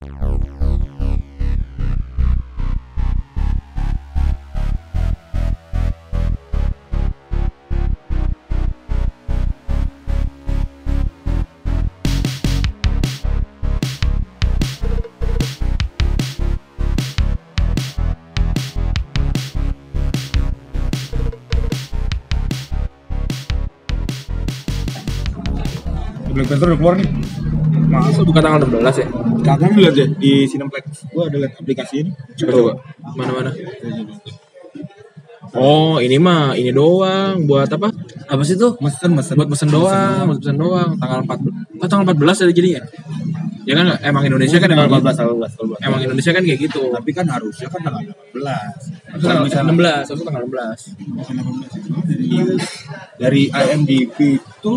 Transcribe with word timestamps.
Black 0.00 0.16
Panther 26.48 26.72
udah 26.72 26.78
keluar 26.80 26.96
nih. 26.96 27.49
Masa 27.90 28.22
bukan 28.22 28.40
tanggal 28.40 28.60
16 28.62 29.02
ya? 29.02 29.06
Kagak 29.42 29.74
lihat 29.74 29.92
deh 29.98 30.08
di 30.22 30.46
Cineplex. 30.46 31.10
Gua 31.10 31.26
ada 31.26 31.36
lihat 31.42 31.58
aplikasi 31.58 32.06
ini. 32.06 32.10
Coba 32.38 32.50
coba. 32.54 32.72
Mana-mana? 33.18 33.50
Oh, 35.58 35.98
ini 35.98 36.14
mah 36.22 36.54
ini 36.54 36.70
doang 36.70 37.50
buat 37.50 37.66
apa? 37.66 37.90
Apa 38.30 38.42
sih 38.46 38.54
tuh? 38.54 38.78
Mesen 38.78 39.18
mesen. 39.18 39.34
Buat 39.34 39.50
pesen 39.50 39.66
doang, 39.74 40.30
buat 40.30 40.38
pesen 40.38 40.54
doang. 40.54 40.94
Tanggal 41.02 41.26
14. 41.26 41.82
Oh, 41.82 41.88
tanggal 41.90 42.06
14 42.14 42.46
ada 42.46 42.52
jadinya. 42.54 42.82
Ya 43.66 43.74
kan 43.76 43.86
emang 44.06 44.22
Indonesia 44.24 44.56
kan 44.62 44.70
emang 44.70 44.86
tanggal 44.86 45.02
gitu. 45.02 45.10
14, 45.10 45.18
tanggal 45.18 45.34
14. 45.82 45.86
Emang 45.90 46.00
Indonesia 46.06 46.30
kan 46.30 46.42
kayak 46.46 46.60
gitu. 46.70 46.82
Tapi 46.94 47.10
kan 47.10 47.26
harusnya 47.26 47.66
kan 47.66 47.80
tanggal 47.82 48.02
18. 48.06 49.10
Harusnya 49.10 49.28
tanggal 49.34 49.74
16, 49.74 50.06
harusnya 50.06 50.26
tanggal 50.30 50.44
16. 50.46 50.94
dari, 52.06 52.30
dari 53.18 53.42
IMDb 53.50 54.18
itu 54.38 54.72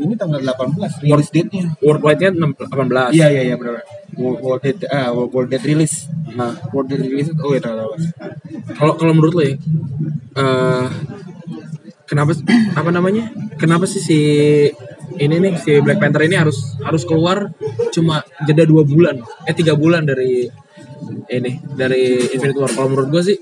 ini 0.00 0.14
tanggal 0.14 0.40
18 0.40 1.04
release 1.04 1.30
date-nya. 1.32 1.64
Worldwide-nya 1.80 2.30
18. 2.36 3.16
Iya 3.16 3.26
iya 3.32 3.42
iya 3.52 3.54
benar. 3.56 3.82
World, 4.16 4.38
world 4.44 4.62
date 4.62 4.84
ah 4.88 5.12
world, 5.12 5.30
world 5.32 5.48
date 5.52 5.66
release. 5.66 6.08
Nah, 6.36 6.52
world 6.72 6.88
date 6.88 7.04
release 7.04 7.30
oh 7.36 7.52
iya 7.52 7.60
tanggal 7.62 7.96
18. 7.96 8.76
Kalau 8.76 8.92
kalau 9.00 9.12
menurut 9.16 9.34
lo 9.34 9.42
ya, 9.42 9.54
eh 10.36 10.86
kenapa 12.08 12.32
apa 12.80 12.90
namanya? 12.92 13.32
Kenapa 13.56 13.84
sih 13.84 14.00
si 14.00 14.18
ini 15.16 15.36
nih 15.40 15.54
si 15.56 15.72
Black 15.80 16.02
Panther 16.02 16.26
ini 16.26 16.36
harus 16.36 16.76
harus 16.82 17.02
keluar 17.08 17.52
cuma 17.94 18.20
jeda 18.44 18.68
dua 18.68 18.84
bulan, 18.84 19.22
eh 19.48 19.54
tiga 19.56 19.72
bulan 19.78 20.04
dari 20.04 20.44
ini 21.30 21.52
dari 21.76 22.30
Infinity 22.34 22.58
War. 22.58 22.72
Kalau 22.72 22.88
menurut 22.90 23.08
gue 23.10 23.22
sih, 23.32 23.38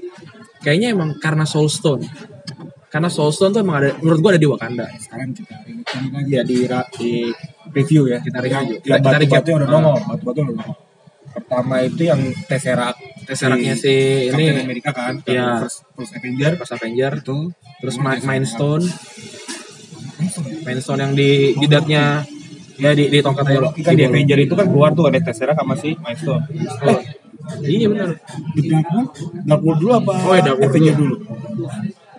kayaknya 0.62 0.94
emang 0.94 1.16
karena 1.18 1.44
Soul 1.48 1.68
Stone. 1.68 2.33
Karena 2.94 3.10
Soul 3.10 3.34
Stone 3.34 3.50
tuh 3.50 3.60
emang 3.60 3.82
ada, 3.82 3.90
menurut 3.98 4.22
gue 4.22 4.30
ada 4.30 4.40
di 4.40 4.46
Wakanda. 4.46 4.86
Sekarang 4.94 5.34
kita 5.34 5.66
ini 5.66 5.82
lagi 6.14 6.30
ya 6.30 6.42
di 6.46 6.56
di 6.94 7.10
review 7.74 8.06
ya. 8.06 8.22
Kita 8.22 8.38
review. 8.38 8.54
Yang 8.54 9.02
Kita 9.02 9.18
recap. 9.18 9.42
batu-batu 9.42 9.50
udah 9.50 9.66
Ah. 9.66 9.72
nongol, 9.74 9.96
batu-batu 10.06 10.38
udah 10.40 10.54
nongol. 10.54 10.76
Pertama 11.34 11.74
itu 11.82 12.02
yang 12.06 12.20
Tesseract 12.46 12.98
Tesseractnya 13.26 13.74
si 13.74 13.94
Captain 14.30 14.54
ini 14.54 14.62
America 14.62 14.90
kan, 14.94 15.14
Iya. 15.26 15.46
first, 15.58 15.82
first 15.90 16.12
Avenger 16.14 16.54
pas 16.54 16.70
Avenger, 16.70 17.12
itu 17.18 17.38
terus 17.80 17.96
Mind 17.98 18.46
Stone, 18.46 18.84
Mind 20.62 20.78
Stone 20.78 21.00
yang 21.02 21.12
di 21.12 21.30
jidatnya 21.56 22.22
ya 22.76 22.90
di 22.92 23.04
di 23.06 23.18
tongkatnya 23.18 23.58
lo. 23.58 23.70
kan 23.72 23.94
di 23.94 24.04
Avenger 24.04 24.38
itu 24.38 24.54
kan 24.54 24.66
keluar 24.66 24.90
tuh 24.92 25.06
ada 25.06 25.18
Tesseract 25.18 25.58
sama 25.58 25.74
si 25.74 25.94
Milestone. 25.96 26.44
Oh, 26.84 27.00
iya 27.60 27.86
benar. 27.88 28.08
Di 28.52 28.60
Darkwood, 28.64 29.08
Darkwood 29.42 29.76
dulu 29.78 29.92
apa? 29.92 30.12
Oh, 30.22 30.32
ya, 30.32 30.42
Darkwood 30.44 30.70
Avenger 30.70 30.94
dulu. 30.94 31.14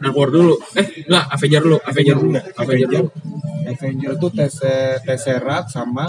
Dark 0.05 0.13
War 0.13 0.29
dulu. 0.29 0.53
Eh, 0.71 0.85
enggak, 1.03 1.23
Avenger 1.33 1.61
dulu. 1.61 1.77
Avenger 1.81 2.15
dulu. 2.15 2.29
Avenger 2.29 2.53
Avenger 2.61 2.87
dulu. 2.87 3.07
Avenger 3.65 4.11
itu 4.13 4.27
Tesse- 4.31 4.97
Tesseract 5.01 5.67
sama 5.69 6.05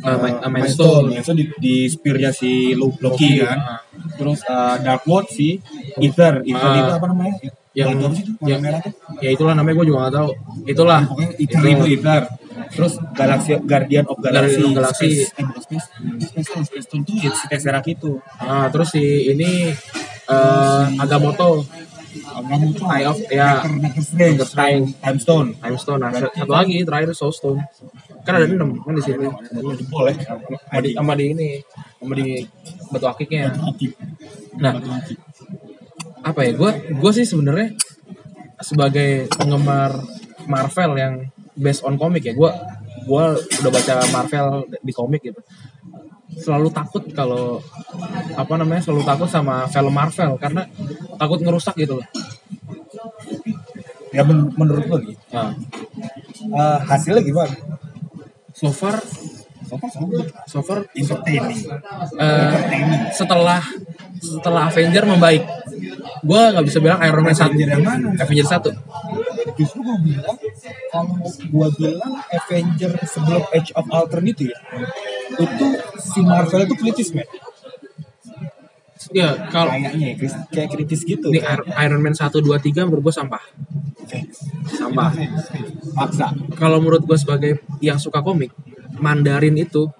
Uh, 0.00 0.16
uh, 0.16 0.32
uh, 0.40 0.48
Mind. 0.48 0.64
Stone. 0.72 1.12
Di, 1.12 1.44
di 1.60 1.74
spear-nya 1.84 2.32
si 2.32 2.72
Lo- 2.72 2.96
Loki, 2.96 3.36
kan. 3.36 3.58
ah. 3.60 3.80
Terus 4.16 4.40
uh, 4.44 4.80
Darkwood 4.80 5.28
si 5.28 5.60
Ether. 5.96 6.40
Ether 6.40 6.56
Ah. 6.72 6.80
itu 6.80 6.92
apa 6.96 7.06
namanya? 7.08 7.34
Yang- 7.76 7.90
itu? 7.92 8.08
Yang- 8.48 8.62
merah 8.64 8.80
tuh. 8.80 8.92
Ya 9.20 9.28
itulah 9.28 9.52
namanya 9.52 9.76
gue 9.76 9.86
juga 9.86 10.08
gak 10.08 10.14
tahu. 10.16 10.30
Itulah. 10.64 11.00
Pokoknya 11.04 11.28
Ether 11.36 11.64
itu 11.66 11.84
Ether. 11.92 12.22
Terus 12.70 12.92
Galaxy 13.12 13.50
Guardian 13.60 14.04
of 14.08 14.16
Galaxy. 14.18 14.56
Guardian 14.56 14.64
of 14.64 14.76
Galaxy. 14.80 15.08
Space, 15.20 15.32
eh, 15.36 15.46
Space. 15.60 15.86
Space 16.32 16.46
Stone. 16.48 16.64
Space 16.64 16.84
Stone 16.88 17.02
tuh 17.04 17.16
ya 17.20 17.30
si 17.36 17.44
Tesseract 17.52 17.88
itu. 17.90 18.12
Ah, 18.38 18.72
terus 18.72 18.88
si 18.88 19.04
ini 19.28 19.68
eh 20.24 20.84
Agamotto, 20.96 21.66
Kamu 22.50 22.66
Eye 22.82 23.06
of 23.06 23.18
ya 23.30 23.62
Doctor 23.62 23.78
Doctor 23.78 24.02
Strange. 24.02 24.36
Doctor 24.42 24.50
Strange. 24.50 24.86
Time 24.98 25.18
Stone. 25.22 25.48
Time 25.62 25.78
Stone. 25.78 26.00
Nah, 26.02 26.10
satu 26.10 26.50
lagi 26.50 26.82
terakhir 26.82 27.14
Soul 27.14 27.30
Stone. 27.30 27.60
Kan 28.26 28.42
ada 28.42 28.46
enam 28.50 28.74
kan 28.82 28.90
di 28.98 29.02
sini. 29.06 29.30
Boleh. 29.86 30.18
Sama 30.18 30.80
di, 30.82 30.90
sama 30.90 31.12
di 31.14 31.24
ini, 31.30 31.50
sama 32.02 32.14
di 32.18 32.42
batu 32.90 33.06
akiknya. 33.06 33.54
Nah, 34.58 34.74
apa 36.26 36.40
ya? 36.42 36.52
Gue 36.58 36.70
gue 36.90 37.12
sih 37.14 37.22
sebenarnya 37.22 37.70
sebagai 38.58 39.30
penggemar 39.30 39.94
Marvel 40.50 40.92
yang 40.98 41.14
based 41.54 41.86
on 41.86 41.94
komik 41.94 42.26
ya, 42.26 42.34
gue 42.34 42.50
gue 43.06 43.24
udah 43.62 43.70
baca 43.70 43.94
Marvel 44.10 44.66
di 44.82 44.92
komik 44.92 45.22
gitu. 45.22 45.38
Selalu 46.30 46.68
takut 46.74 47.02
kalau 47.14 47.62
apa 48.34 48.54
namanya 48.58 48.82
selalu 48.82 49.02
takut 49.06 49.28
sama 49.30 49.66
film 49.70 49.94
Marvel 49.94 50.34
karena 50.38 50.66
takut 51.14 51.38
ngerusak 51.38 51.78
gitu 51.78 52.02
loh. 52.02 52.06
Ya 54.10 54.22
men- 54.22 54.50
menurut 54.52 54.84
lo 54.84 54.96
nih, 54.98 55.14
Nah, 55.30 55.54
eh, 56.52 56.78
hasilnya 56.82 57.22
gimana? 57.22 57.54
so 58.52 58.68
far 58.70 58.98
So 59.62 59.78
far 59.78 59.86
sama 59.88 60.10
aja. 60.12 60.34
so 60.44 60.58
far 60.60 60.78
entertaining. 60.92 61.62
eh, 62.18 62.50
setelah 63.12 63.62
setelah 64.18 64.66
Avenger 64.66 65.06
membaik, 65.06 65.46
gue 66.20 66.40
nggak 66.50 66.66
bisa 66.66 66.78
bilang 66.78 66.98
Iron 67.00 67.22
Man 67.22 67.30
satu, 67.32 67.54
Avenger 67.54 67.68
yang 67.70 67.84
mana? 67.84 68.10
Avenger 68.18 68.46
satu. 68.48 68.70
Justru 69.54 69.78
gue 69.80 69.96
bilang 70.02 70.34
kalau 70.90 71.14
gue 71.22 71.68
bilang 71.78 72.12
Avenger 72.28 72.98
sebelum 73.06 73.42
Age 73.48 73.70
of 73.72 73.86
Ultron 73.86 74.26
itu 74.26 74.50
ya, 74.50 74.58
itu 75.38 75.66
si 76.02 76.20
Marvel 76.20 76.66
itu 76.66 76.74
kritis 76.74 77.08
men. 77.12 77.30
Ya 79.10 79.50
kalau 79.50 79.74
Kayaknya 79.74 80.14
ya, 80.14 80.30
kayak 80.54 80.68
kritis 80.70 81.02
gitu. 81.02 81.34
Ini 81.34 81.42
Ir- 81.42 81.66
Iron 81.82 81.98
Man 81.98 82.14
1, 82.14 82.30
2, 82.30 82.46
3 82.62 82.86
menurut 82.86 83.10
gue 83.10 83.14
sampah. 83.14 83.42
Sampah. 84.70 85.10
Paksa. 85.94 86.30
Kalau 86.54 86.78
menurut 86.78 87.02
gue 87.02 87.18
sebagai 87.18 87.52
yang 87.82 87.98
suka 87.98 88.22
komik, 88.22 88.54
Mandarin 89.02 89.58
itu 89.58 89.90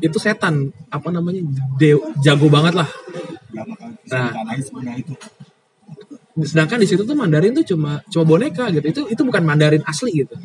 itu 0.00 0.16
setan 0.16 0.72
apa 0.88 1.08
namanya 1.12 1.44
de- 1.76 2.00
jago 2.24 2.48
banget 2.48 2.72
lah. 2.76 2.88
Nah. 4.08 4.32
Sedangkan 6.38 6.78
di 6.78 6.86
situ 6.86 7.02
tuh 7.02 7.18
Mandarin 7.18 7.50
tuh 7.52 7.66
cuma 7.66 8.00
cuma 8.08 8.24
boneka 8.24 8.70
gitu. 8.72 8.86
Itu 8.88 9.00
itu 9.10 9.22
bukan 9.26 9.42
Mandarin 9.44 9.82
asli 9.84 10.24
gitu. 10.24 10.38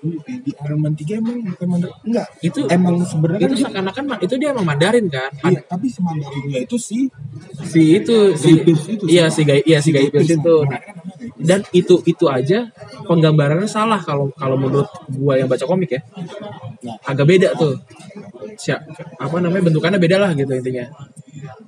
Di 0.00 0.52
Iron 0.56 0.80
Man 0.80 0.94
3 0.94 1.20
emang 1.20 1.36
bukan 1.44 1.66
Mandarin. 1.68 1.96
Enggak. 2.02 2.26
Itu 2.40 2.60
Emang 2.66 2.96
sebenarnya 3.02 3.44
itu 3.44 3.52
kan 3.52 3.60
seakan-akan 3.68 4.04
itu 4.20 4.34
dia 4.36 4.48
emang 4.50 4.64
Mandarin 4.64 5.06
kan. 5.06 5.30
Iya, 5.44 5.60
tapi 5.62 5.86
si 5.86 6.00
Mandarinnya 6.00 6.58
itu 6.60 6.76
si 6.76 6.98
Si 7.62 7.82
itu 7.94 8.16
si 8.34 8.50
itu, 8.64 9.04
iya 9.06 9.28
si 9.28 9.44
Guy 9.44 9.60
iya 9.62 9.78
si 9.78 9.90
Guy 9.90 10.08
Pearce 10.08 10.32
itu. 10.32 10.56
Pearce. 10.64 10.98
dan 11.36 11.60
itu 11.70 12.00
itu 12.04 12.24
aja 12.26 12.68
penggambarannya 13.04 13.64
salah 13.64 14.00
kalau 14.00 14.32
kalau 14.32 14.56
menurut 14.56 14.88
gua 15.10 15.36
yang 15.36 15.48
baca 15.48 15.64
komik 15.64 15.92
ya 15.92 16.00
Nah. 16.80 16.96
agak 17.04 17.28
beda 17.28 17.52
tuh 17.54 17.76
Sia- 18.56 18.80
apa 19.16 19.36
namanya 19.36 19.68
bentukannya 19.68 20.00
beda 20.00 20.16
lah 20.16 20.32
gitu 20.32 20.48
intinya 20.48 20.88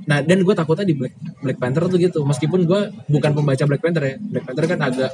nah 0.02 0.20
dan 0.20 0.40
gue 0.40 0.54
takutnya 0.56 0.84
di 0.84 0.96
Black 0.96 1.12
Black 1.38 1.58
Panther 1.60 1.84
tuh 1.84 2.00
gitu 2.00 2.24
meskipun 2.24 2.64
gua 2.64 2.88
bukan 3.06 3.30
pembaca 3.32 3.64
Black 3.64 3.82
Panther 3.84 4.04
ya 4.08 4.16
Black 4.18 4.44
Panther 4.44 4.64
kan 4.66 4.78
agak 4.80 5.10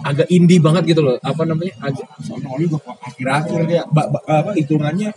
agak 0.00 0.26
indie 0.28 0.58
banget 0.58 0.82
gitu 0.86 1.00
loh 1.00 1.16
apa 1.20 1.42
namanya 1.42 1.72
agak 1.80 2.08
soalnya 2.20 2.56
juga 2.56 2.76
kok 2.80 2.96
akhir-akhir 3.00 3.60
dia 3.64 3.82
ba, 3.86 4.02
ba- 4.06 4.24
apa 4.24 4.50
hitungannya 4.54 5.10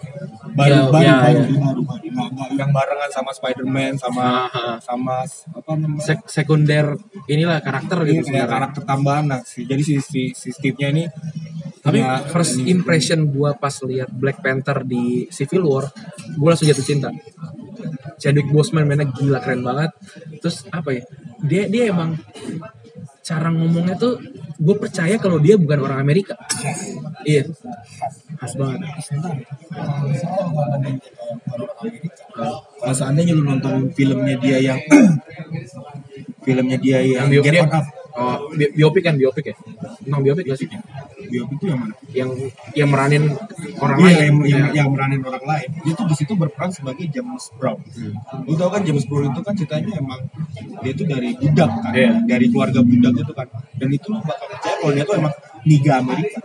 baru 0.53 0.69
Ya, 0.69 0.81
baru 0.85 1.01
ya, 1.01 1.13
baru, 1.16 1.33
ya. 1.33 1.45
baru, 1.57 1.81
baru. 1.81 1.81
Nggak- 2.13 2.29
nggak 2.29 2.49
yang 2.53 2.72
barengan 2.72 3.09
sama 3.09 3.31
Spider-Man 3.31 3.93
sama 3.96 4.23
Ah, 4.23 4.49
ah. 4.49 4.75
sama 4.79 5.16
apa 5.25 5.72
namanya 5.73 6.03
sek- 6.03 6.28
sekunder 6.28 6.85
inilah 7.25 7.58
karakter 7.59 7.97
Ini 7.99 8.05
gitu 8.05 8.13
kayak 8.13 8.25
sebenarnya. 8.28 8.52
karakter 8.52 8.81
tambahan 8.84 9.25
lah 9.25 9.40
sih 9.43 9.63
jadi 9.63 9.81
si 9.81 9.93
si, 9.99 10.22
si 10.31 10.49
Steve-nya 10.49 10.90
ini 10.91 11.05
Tapi 11.79 11.99
punya- 11.99 12.23
first 12.25 12.53
ini- 12.58 12.72
impression 12.72 13.28
gua 13.28 13.53
pas 13.53 13.75
lihat 13.81 14.08
Black 14.09 14.40
Panther 14.40 14.84
di 14.84 15.28
Civil 15.28 15.63
War, 15.63 15.91
gua 16.34 16.49
langsung 16.49 16.63
jatuh 16.66 16.79
cinta. 16.81 17.11
Chadwick 18.16 18.47
Boseman 18.47 18.85
mainnya 18.85 19.03
gila 19.05 19.40
keren 19.40 19.59
banget. 19.61 19.91
Terus 20.40 20.63
apa 20.69 20.90
ya? 20.91 21.03
Dia 21.41 21.67
dia 21.67 21.91
emang 21.91 22.16
cara 23.19 23.47
ngomongnya 23.49 23.96
tuh 23.96 24.16
gue 24.59 24.76
percaya 24.78 25.16
kalau 25.17 25.38
dia 25.41 25.55
bukan 25.58 25.79
orang 25.82 26.00
Amerika. 26.02 26.35
Iya. 27.26 27.50
Khas 28.40 28.53
banget. 28.58 28.79
kalau 32.84 32.96
seandainya 32.96 33.34
lu 33.38 33.47
nonton 33.47 33.90
filmnya 33.96 34.35
dia 34.38 34.58
yang 34.59 34.79
filmnya 36.46 36.78
dia 36.82 37.00
yang, 37.00 37.29
Yang 37.32 37.32
bio, 37.32 37.41
Get 37.46 37.53
dia, 37.55 37.64
On 37.64 37.72
Up 37.72 37.85
oh, 38.17 38.38
bi- 38.53 38.73
biopik 38.73 39.03
kan 39.05 39.16
biopik 39.17 39.53
ya? 39.53 39.55
Emang 40.05 40.22
biopik 40.22 40.46
gak 40.46 40.59
sih? 40.59 40.67
Biopik 41.34 41.58
itu 41.58 41.66
yang 41.66 41.80
mana 41.82 41.94
Yang 42.14 42.30
yang 42.74 42.90
meranin 42.90 43.24
orang 43.76 43.97
Iya, 43.97 44.06
lain. 44.06 44.14
yang, 44.14 44.35
yang, 44.46 44.62
Iya. 44.64 44.72
yang 44.78 44.88
meranin 44.94 45.22
orang 45.24 45.44
lain. 45.44 45.70
Dia 45.82 45.94
tuh 45.94 46.06
di 46.06 46.16
situ 46.16 46.34
berperan 46.34 46.70
sebagai 46.70 47.06
James 47.09 47.44
Brown. 47.58 47.80
Hmm. 47.90 48.14
Lu 48.46 48.53
tau 48.53 48.70
kan 48.70 48.82
James 48.82 49.03
Brown 49.03 49.26
itu 49.28 49.41
kan 49.41 49.53
ceritanya 49.53 49.91
emang 49.97 50.22
dia 50.80 50.94
tuh 50.94 51.06
dari 51.06 51.30
budak 51.34 51.72
kan, 51.82 51.91
Iya. 51.91 52.12
dari 52.24 52.46
keluarga 52.47 52.80
budak 52.80 53.14
itu 53.18 53.34
kan. 53.34 53.47
Dan 53.74 53.90
itu 53.90 54.06
lu 54.08 54.22
bakal 54.22 54.46
percaya 54.47 54.76
kalau 54.78 54.94
dia 54.94 55.03
tuh 55.03 55.16
emang 55.18 55.34
liga 55.64 55.91
Amerika, 55.97 56.38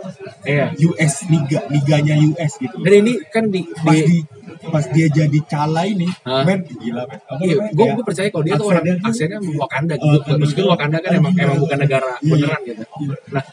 Iya. 0.43 0.67
US 0.81 1.15
liga, 1.27 1.59
liganya 1.69 2.15
US 2.25 2.53
gitu. 2.57 2.77
Dan 2.81 2.93
ini 3.03 3.13
kan 3.29 3.45
di, 3.47 3.61
Pas 3.79 3.99
di 3.99 4.19
pas 4.59 4.85
dia 4.89 5.07
jadi 5.07 5.39
cala 5.45 5.85
ini, 5.85 6.09
Hah? 6.25 6.43
men 6.43 6.65
gila 6.65 7.05
men. 7.05 7.19
Apa 7.21 7.43
Iya, 7.45 7.57
gue 7.69 7.85
gue 7.95 8.05
percaya 8.05 8.29
kalau 8.29 8.43
dia 8.43 8.55
tuh 8.57 8.67
orang 8.69 8.85
aksennya 9.03 9.39
Wakanda 9.55 9.95
Oh, 9.95 10.03
gitu. 10.03 10.17
Wakanda. 10.19 10.39
Maksudnya 10.41 10.67
Wakanda 10.67 10.99
kan 10.99 11.13
emang 11.15 11.33
emang 11.37 11.59
bukan 11.59 11.79
negara 11.79 12.07
Iya. 12.19 12.31
beneran 12.33 12.61
gitu. 12.65 12.83
Nah, 13.31 13.45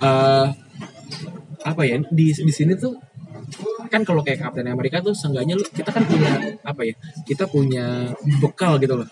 eh 0.00 0.46
apa 1.66 1.82
ya 1.82 1.98
di 2.14 2.30
di 2.30 2.52
sini 2.54 2.78
tuh 2.78 2.94
kan 3.86 4.02
kalau 4.02 4.26
kayak 4.26 4.42
Captain 4.42 4.66
America 4.66 4.98
tuh 4.98 5.14
seenggaknya 5.14 5.54
lu 5.54 5.62
kita 5.70 5.94
kan 5.94 6.02
punya 6.02 6.58
apa 6.66 6.82
ya 6.82 6.94
kita 7.22 7.46
punya 7.46 8.10
bekal 8.42 8.74
gitu 8.82 8.98
loh. 8.98 9.06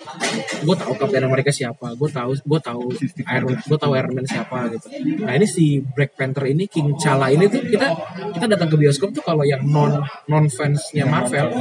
Gue 0.66 0.74
tahu 0.74 0.92
Captain 0.98 1.22
America 1.22 1.54
siapa 1.54 1.94
gue 1.94 2.10
tahu 2.10 2.34
gue 2.42 2.60
tahu 2.60 2.82
Iron 3.30 3.54
gue 3.54 3.78
tahu 3.78 3.92
Iron 3.94 4.10
Man 4.10 4.26
siapa 4.26 4.74
gitu. 4.74 4.86
Nah 5.22 5.38
ini 5.38 5.46
si 5.46 5.78
Black 5.78 6.18
Panther 6.18 6.50
ini 6.50 6.66
King 6.66 6.98
Chala 6.98 7.30
ini 7.30 7.46
tuh 7.46 7.62
kita 7.62 7.86
kita 8.34 8.46
datang 8.50 8.74
ke 8.74 8.76
bioskop 8.78 9.14
tuh 9.14 9.22
kalau 9.22 9.46
yang 9.46 9.62
non 9.62 10.02
non 10.26 10.50
fansnya 10.50 11.06
Marvel 11.06 11.54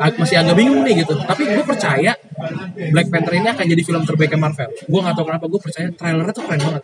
ag- 0.00 0.16
masih 0.16 0.40
agak 0.40 0.56
bingung 0.56 0.80
nih 0.80 1.04
gitu. 1.04 1.12
Tapi 1.28 1.44
gue 1.44 1.64
percaya 1.68 2.16
Black 2.88 3.12
Panther 3.12 3.36
ini 3.36 3.48
akan 3.52 3.64
jadi 3.68 3.82
film 3.84 4.02
terbaiknya 4.08 4.40
Marvel. 4.40 4.72
Gue 4.88 5.00
nggak 5.04 5.14
tahu 5.20 5.24
kenapa 5.28 5.44
gue 5.44 5.60
percaya 5.60 5.88
trailernya 5.92 6.32
tuh 6.32 6.44
keren 6.48 6.60
banget 6.64 6.82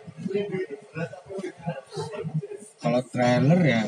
kalau 2.91 3.01
trailer 3.07 3.59
ya 3.63 3.81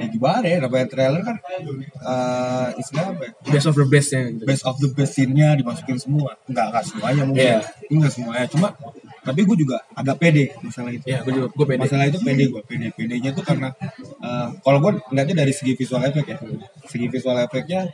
ya 0.00 0.06
gimana 0.08 0.46
ya 0.48 0.56
namanya 0.64 0.86
trailer 0.88 1.20
kan 1.20 1.36
eh 1.44 2.68
istilah 2.80 3.12
apa 3.12 3.22
ya? 3.28 3.32
Best 3.52 3.66
of 3.68 3.76
the 3.76 3.84
bestnya 3.84 4.20
gitu. 4.32 4.44
best 4.48 4.64
of 4.64 4.76
the 4.80 4.88
best 4.96 5.12
scene-nya 5.12 5.52
dimasukin 5.60 6.00
semua. 6.00 6.40
Enggak 6.48 6.72
enggak 6.72 6.84
semuanya 6.88 7.22
mungkin. 7.28 7.44
Iya. 7.44 7.60
enggak 7.92 8.12
semuanya 8.16 8.46
cuma 8.48 8.68
tapi 9.20 9.44
gue 9.44 9.56
juga 9.60 9.84
agak 9.92 10.16
pede 10.16 10.56
masalah 10.64 10.90
itu. 10.96 11.04
Ya 11.04 11.20
gue 11.20 11.32
juga 11.36 11.48
gue 11.52 11.66
pede. 11.68 11.80
Masalah 11.84 12.04
itu 12.08 12.18
pede 12.24 12.44
gue 12.48 12.62
pede. 12.64 12.88
Pedenya 12.96 13.30
tuh 13.36 13.44
karena 13.44 13.68
eh, 14.24 14.46
kalau 14.64 14.78
gue 14.80 14.92
ngeliatnya 15.12 15.36
dari 15.44 15.52
segi 15.52 15.76
visual 15.76 16.00
effect 16.08 16.26
ya. 16.26 16.36
Segi 16.88 17.06
visual 17.12 17.36
effectnya 17.44 17.84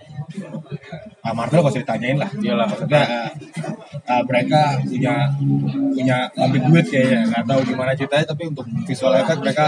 ah, 1.26 1.34
Marvel 1.34 1.66
gak 1.66 1.74
usah 1.74 1.82
ditanyain 1.82 2.18
lah. 2.22 2.30
Iyalah. 2.30 2.66
maksudnya 2.70 3.02
eh, 3.02 3.28
eh, 4.06 4.22
mereka 4.22 4.60
punya 4.86 5.14
punya 5.90 6.16
pabrik 6.30 6.62
duit 6.70 6.86
kayaknya. 6.86 7.20
Nggak 7.34 7.44
tahu 7.50 7.60
gimana 7.66 7.90
ceritanya 7.98 8.26
tapi 8.30 8.42
untuk 8.46 8.66
visual 8.86 9.14
effect 9.18 9.40
mereka 9.42 9.66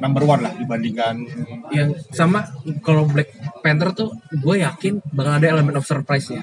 number 0.00 0.24
one 0.24 0.40
lah 0.40 0.52
dibandingkan 0.56 1.22
yang 1.70 1.92
sama 2.10 2.48
kalau 2.80 3.04
Black 3.06 3.30
Panther 3.60 3.92
tuh 3.92 4.16
gue 4.32 4.64
yakin 4.64 5.04
bakal 5.12 5.36
ada 5.36 5.46
elemen 5.52 5.76
of 5.76 5.84
surprise 5.84 6.32
ya. 6.32 6.42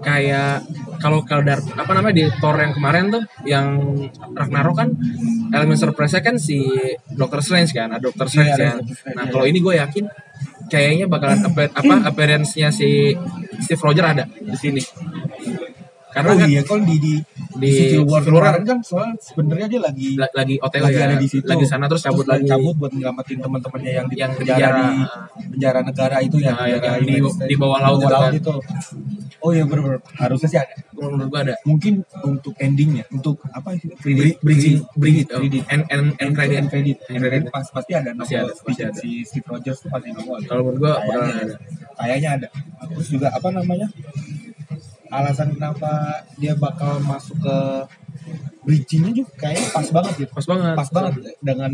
Kayak 0.00 0.64
kalau 0.98 1.20
kalau 1.22 1.44
dar 1.44 1.60
apa 1.60 1.92
namanya 1.92 2.16
di 2.16 2.24
Thor 2.40 2.56
yang 2.56 2.72
kemarin 2.72 3.12
tuh 3.12 3.22
yang 3.44 3.66
Ragnarok 4.32 4.76
kan 4.80 4.88
elemen 5.52 5.76
surprise-nya 5.76 6.24
kan 6.24 6.36
si 6.40 6.64
Doctor 7.12 7.44
Strange 7.44 7.70
kan 7.76 7.92
ada 7.92 8.02
Doctor 8.02 8.26
Strange 8.26 8.56
Iya, 8.56 8.64
ya 8.64 8.72
Doctor 8.80 8.96
Strange, 8.96 9.16
nah 9.16 9.24
iya. 9.28 9.32
kalau 9.32 9.44
ini 9.46 9.58
gue 9.60 9.74
yakin 9.78 10.04
kayaknya 10.68 11.06
bakalan 11.06 11.40
apa 11.44 11.62
apa 11.70 11.94
appearance-nya 12.08 12.68
si 12.72 13.12
Steve 13.60 13.82
Rogers 13.84 14.08
ada 14.16 14.24
di 14.26 14.56
sini. 14.56 14.82
Karena 16.14 16.30
oh 16.30 16.38
kan 16.38 16.46
iya 16.46 16.62
kalau 16.62 16.82
di 16.86 16.96
di, 17.02 17.14
di 17.54 17.68
Civil 17.70 18.02
War 18.04 18.18
Civil 18.18 18.36
War. 18.36 18.58
kan 18.60 18.78
soalnya 18.80 19.14
sebenarnya 19.16 19.66
dia 19.68 19.80
lagi 19.80 20.06
la- 20.14 20.32
lagi 20.32 20.54
OTW 20.58 20.82
lagi 20.82 20.96
ya 20.96 21.04
ada 21.04 21.16
di 21.16 21.28
situ. 21.28 21.46
lagi 21.46 21.64
sana 21.64 21.86
terus 21.86 22.02
cabut 22.02 22.24
lagi 22.24 22.44
cabut 22.44 22.74
buat 22.74 22.90
nyelamatin 22.90 23.38
teman-temannya 23.38 23.92
yang 23.92 24.06
di 24.06 24.16
Yang 24.16 24.32
penjara, 24.36 24.58
penjara. 24.58 24.82
di 24.82 24.98
penjara 25.50 25.80
negara 25.80 26.16
itu 26.20 26.36
ya 26.38 26.50
Nah, 26.50 26.66
yang 26.66 26.78
penjara 26.78 26.96
di- 26.96 27.06
United 27.06 27.30
States. 27.30 27.50
di 27.50 27.56
bawah 27.56 27.78
laut 27.80 27.96
Di 27.96 28.04
itu 28.04 28.10
kan. 28.12 28.32
itu. 28.34 28.54
Oh 29.38 29.50
iya 29.50 29.62
benar 29.62 30.00
harusnya 30.16 30.48
sih 30.48 30.58
ada. 30.58 30.74
Menurut 30.90 31.28
gue 31.28 31.40
ada. 31.42 31.54
Mungkin 31.62 31.94
untuk 32.22 32.54
endingnya 32.56 33.04
untuk 33.08 33.36
apa 33.46 33.76
sih 33.76 33.92
Bri- 33.94 34.38
bridging 34.40 34.80
bridging 34.94 35.28
oh, 35.28 35.38
Credit. 35.38 35.62
and 35.68 35.82
and 35.86 36.04
and 36.16 36.30
credit 36.32 36.56
end 36.58 36.68
credit 36.72 37.42
pas 37.48 37.66
pasti 37.66 37.92
ada 37.92 38.10
Pasti 38.14 38.34
ada, 38.34 38.50
pasti 38.56 38.82
ada. 38.82 38.96
si 38.96 39.20
Steve 39.22 39.44
Rogers 39.44 39.78
tuh 39.78 39.88
pasti 39.88 40.10
nongol 40.10 40.40
kalau 40.44 40.62
menurut 40.66 40.80
gua 40.80 40.92
kayaknya 40.98 41.28
ada. 41.36 41.54
Kayaknya 41.94 42.30
ada. 42.34 42.48
Terus 42.88 43.08
juga 43.10 43.28
apa 43.30 43.48
namanya 43.50 43.86
alasan 45.14 45.54
kenapa 45.54 45.90
dia 46.34 46.58
bakal 46.58 46.98
masuk 47.04 47.38
ke 47.38 47.56
bridgingnya 48.64 49.12
juga 49.12 49.30
kayaknya 49.36 49.68
pas 49.76 49.88
banget 49.92 50.12
gitu. 50.24 50.30
Pas 50.32 50.46
banget. 50.48 50.74
Pas 50.80 50.90
banget. 50.90 51.12
Dengan 51.44 51.70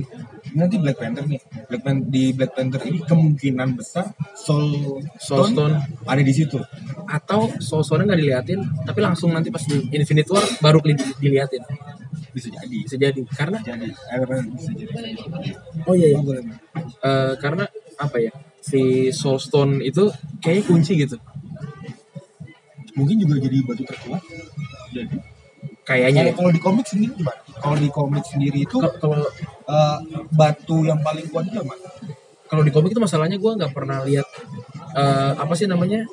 nanti 0.52 0.76
Black 0.82 0.98
Panther 0.98 1.24
nih. 1.24 1.40
Black 1.70 1.82
Panther 1.86 2.06
di 2.10 2.24
Black 2.34 2.52
Panther 2.58 2.80
ini 2.90 2.98
kemungkinan 3.06 3.68
besar 3.78 4.10
Soul 4.34 4.98
Soul 5.22 5.54
Stone. 5.54 5.74
ada 6.02 6.22
di 6.22 6.32
situ. 6.34 6.58
Atau 7.06 7.54
soal-soalnya 7.62 8.12
nggak 8.14 8.20
diliatin 8.20 8.60
tapi 8.82 8.98
langsung 9.00 9.30
nanti 9.30 9.48
pas 9.54 9.62
di 9.62 9.78
Infinite 9.94 10.26
War 10.34 10.42
baru 10.58 10.82
keli- 10.82 10.98
diliatin. 11.22 11.62
Bisa 12.34 12.50
jadi. 12.50 12.76
Bisa 12.82 12.96
jadi. 12.98 13.20
Karena 13.38 13.58
jadi. 13.62 13.86
Bisa 14.50 14.70
jadi. 14.74 15.10
Oh 15.86 15.94
iya 15.94 16.18
Oh, 16.18 16.26
boleh. 16.26 16.42
Eh, 17.00 17.32
karena 17.38 17.70
apa 17.96 18.18
ya? 18.18 18.34
Si 18.60 19.08
Soul 19.14 19.38
Stone 19.38 19.72
itu 19.80 20.10
kayaknya 20.42 20.64
kunci 20.66 20.92
gitu 20.98 21.16
mungkin 22.96 23.16
juga 23.22 23.34
jadi 23.42 23.56
batu 23.64 23.82
terkuat. 23.86 24.22
Jadi? 24.94 25.16
Kayaknya 25.84 26.22
kalau 26.22 26.30
ya. 26.30 26.36
kalau 26.36 26.50
di 26.54 26.60
komik 26.62 26.86
sendiri 26.86 27.12
gimana? 27.18 27.40
Kalau 27.60 27.76
di 27.76 27.88
komik 27.90 28.24
sendiri 28.24 28.58
itu 28.64 28.76
Kalau- 28.78 28.96
kalau 29.00 29.20
eh, 29.68 29.98
batu 30.32 30.76
yang 30.86 31.00
paling 31.02 31.26
kuat 31.28 31.50
itu 31.50 31.58
apa? 31.60 31.74
Kalau 32.50 32.62
di 32.66 32.72
komik 32.74 32.90
itu 32.90 33.02
masalahnya 33.02 33.38
gua 33.38 33.54
nggak 33.58 33.72
pernah 33.74 34.02
lihat 34.06 34.26
eh, 34.96 35.32
apa 35.34 35.52
sih 35.58 35.66
namanya 35.66 36.06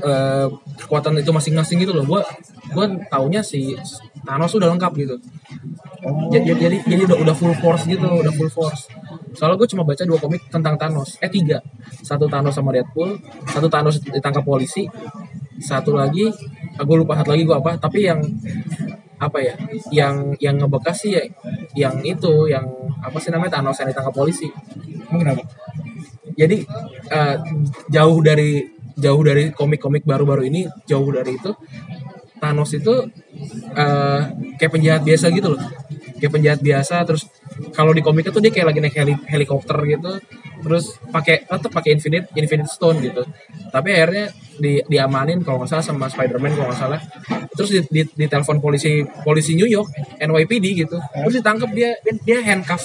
eh, 0.00 0.46
kekuatan 0.84 1.16
itu 1.20 1.30
masing-masing 1.32 1.80
gitu 1.82 1.92
loh. 1.96 2.04
Gua 2.04 2.20
gua 2.72 2.86
taunya 3.08 3.40
si 3.40 3.74
Thanos 4.26 4.52
udah 4.54 4.68
lengkap 4.74 4.92
gitu. 5.00 5.16
Oh. 6.06 6.30
Jadi 6.30 6.54
jadi 6.54 6.76
jadi 6.86 7.02
udah 7.08 7.18
udah 7.24 7.34
full 7.34 7.54
force 7.58 7.88
gitu 7.88 8.04
udah 8.04 8.32
full 8.34 8.50
force. 8.52 8.86
Soalnya 9.36 9.60
gue 9.60 9.68
cuma 9.68 9.84
baca 9.84 10.00
dua 10.06 10.16
komik 10.16 10.48
tentang 10.48 10.78
Thanos 10.80 11.18
eh 11.20 11.30
tiga. 11.30 11.60
Satu 12.04 12.30
Thanos 12.30 12.54
sama 12.54 12.72
Deadpool 12.72 13.16
satu 13.48 13.66
Thanos 13.66 13.98
ditangkap 14.00 14.44
polisi 14.44 14.86
satu 15.60 15.96
lagi 15.96 16.28
gue 16.76 16.96
lupa 16.96 17.16
satu 17.16 17.32
lagi 17.32 17.44
gue 17.48 17.56
apa 17.56 17.80
tapi 17.80 18.04
yang 18.04 18.20
apa 19.16 19.38
ya 19.40 19.54
yang 19.88 20.36
yang 20.36 20.56
ngebekas 20.60 21.08
sih 21.08 21.16
ya 21.16 21.24
yang 21.72 22.04
itu 22.04 22.52
yang 22.52 22.68
apa 23.00 23.16
sih 23.20 23.32
namanya 23.32 23.60
Thanos 23.60 23.78
yang 23.80 23.88
ditangkap 23.92 24.14
polisi. 24.14 24.48
Emang 25.08 25.20
kenapa? 25.24 25.42
Jadi 26.36 26.56
eh, 27.08 27.36
jauh 27.88 28.18
dari 28.20 28.60
jauh 28.96 29.22
dari 29.24 29.52
komik-komik 29.52 30.04
baru-baru 30.04 30.48
ini 30.48 30.68
jauh 30.84 31.08
dari 31.08 31.36
itu 31.36 31.52
Thanos 32.36 32.70
itu 32.76 33.08
eh, 33.72 34.20
kayak 34.60 34.72
penjahat 34.72 35.02
biasa 35.04 35.32
gitu 35.32 35.56
loh. 35.56 35.62
Kayak 36.20 36.32
penjahat 36.32 36.60
biasa 36.60 36.96
terus 37.08 37.24
kalau 37.72 37.96
di 37.96 38.04
komiknya 38.04 38.32
tuh 38.32 38.44
dia 38.44 38.52
kayak 38.52 38.72
lagi 38.72 38.80
naik 38.84 38.96
heli- 38.96 39.26
helikopter 39.32 39.76
gitu 39.88 40.20
terus 40.60 40.96
pakai 41.08 41.44
tetap 41.44 41.72
pakai 41.72 41.96
infinite 41.96 42.28
infinite 42.36 42.68
stone 42.68 43.00
gitu. 43.00 43.24
Tapi 43.72 43.88
akhirnya 43.96 44.28
di 44.56 44.80
diamanin 44.86 45.40
kalau 45.44 45.62
nggak 45.62 45.70
salah 45.70 45.84
sama 45.84 46.06
Spider-Man 46.08 46.52
kalau 46.56 46.68
nggak 46.72 46.80
salah. 46.80 47.00
Terus 47.56 47.70
di, 47.72 47.80
di, 47.88 48.02
di 48.08 48.26
telepon 48.26 48.60
polisi 48.60 49.04
polisi 49.24 49.54
New 49.56 49.68
York 49.68 50.20
NYPD 50.20 50.86
gitu. 50.86 50.96
Terus 50.98 51.34
ditangkap 51.40 51.70
dia 51.72 51.96
dia, 52.04 52.14
dia 52.24 52.38
handcuff 52.44 52.84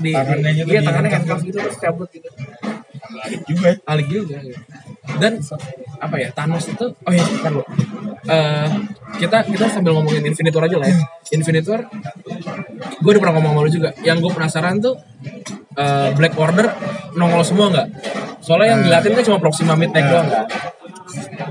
di 0.00 0.12
Tangannya 0.14 0.50
gitu 0.56 0.68
iya 0.70 0.80
di 0.80 0.86
tangannya 0.86 1.10
handcuff. 1.12 1.40
gitu 1.44 1.58
terus 1.60 1.78
cabut 1.78 2.08
gitu. 2.14 2.28
Menarik 3.10 3.42
juga 3.42 3.68
ya. 3.68 3.76
alik 3.90 4.08
juga 4.08 4.36
gitu. 4.38 4.60
dan 5.18 5.32
apa 5.98 6.16
ya 6.22 6.28
Thanos 6.30 6.64
itu 6.70 6.86
oh 6.94 7.12
ya 7.12 7.24
kan 7.42 7.52
lo 7.58 7.64
Eh, 8.20 8.68
kita 9.16 9.48
kita 9.48 9.72
sambil 9.72 9.96
ngomongin 9.96 10.20
Infinite 10.28 10.52
War 10.52 10.68
aja 10.68 10.76
lah 10.76 10.88
ya. 10.92 10.96
Infinite 11.32 11.64
War 11.72 11.88
gue 13.00 13.10
udah 13.16 13.20
pernah 13.20 13.34
ngomong 13.40 13.52
sama 13.56 13.64
lu 13.64 13.70
juga. 13.72 13.90
Yang 14.04 14.28
gue 14.28 14.32
penasaran 14.36 14.76
tuh 14.76 14.94
eh, 15.80 16.08
Black 16.12 16.36
Order 16.36 16.68
nongol 17.16 17.40
semua 17.40 17.72
nggak? 17.72 17.88
Soalnya 18.44 18.76
yang 18.76 18.80
diliatin 18.84 19.12
kan 19.16 19.24
cuma 19.24 19.38
Proxima 19.40 19.72
Midnight 19.72 20.06
doang. 20.12 20.28
kan 20.28 20.46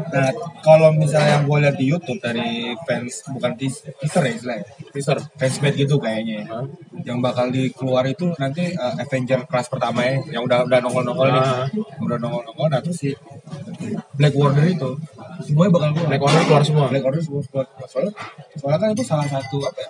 Nah, 0.09 0.29
kalau 0.59 0.89
misalnya 0.91 1.37
yang 1.37 1.45
gue 1.45 1.57
lihat 1.61 1.75
di 1.75 1.85
YouTube 1.85 2.17
dari 2.17 2.73
fans 2.83 3.21
bukan 3.29 3.51
teas- 3.53 3.85
teaser 3.95 4.23
ya 4.23 4.33
istilahnya, 4.33 4.65
teaser 4.89 5.17
fansmade 5.37 5.75
gitu 5.77 5.95
kayaknya. 5.97 6.35
ya. 6.41 6.45
Hah? 6.49 6.65
Yang 7.05 7.17
bakal 7.21 7.45
dikeluar 7.49 8.03
itu 8.05 8.33
nanti 8.35 8.73
uh, 8.73 8.97
Avenger 8.97 9.45
kelas 9.45 9.67
pertama 9.67 10.01
ya, 10.01 10.17
yang 10.31 10.43
udah 10.43 10.65
udah 10.65 10.79
nongol-nongol 10.81 11.29
nih, 11.29 11.41
Ah. 11.41 11.65
udah 11.99 12.17
nongol-nongol. 12.17 12.67
Nah 12.67 12.81
terus 12.81 12.97
si 12.97 13.09
Black 14.13 14.35
Order 14.35 14.65
itu 14.65 14.89
semuanya 15.39 15.71
bakal 15.71 15.89
keluar. 15.93 16.07
Black 16.09 16.23
Order 16.23 16.41
keluar 16.43 16.63
semua 16.63 16.85
Black 16.89 17.05
Order 17.05 17.21
semua 17.21 17.41
keluar. 17.45 17.65
Soalnya, 17.87 18.13
soalnya 18.57 18.77
kan 18.77 18.89
itu 18.91 19.03
salah 19.05 19.27
satu 19.27 19.57
apa 19.63 19.79
ya? 19.79 19.89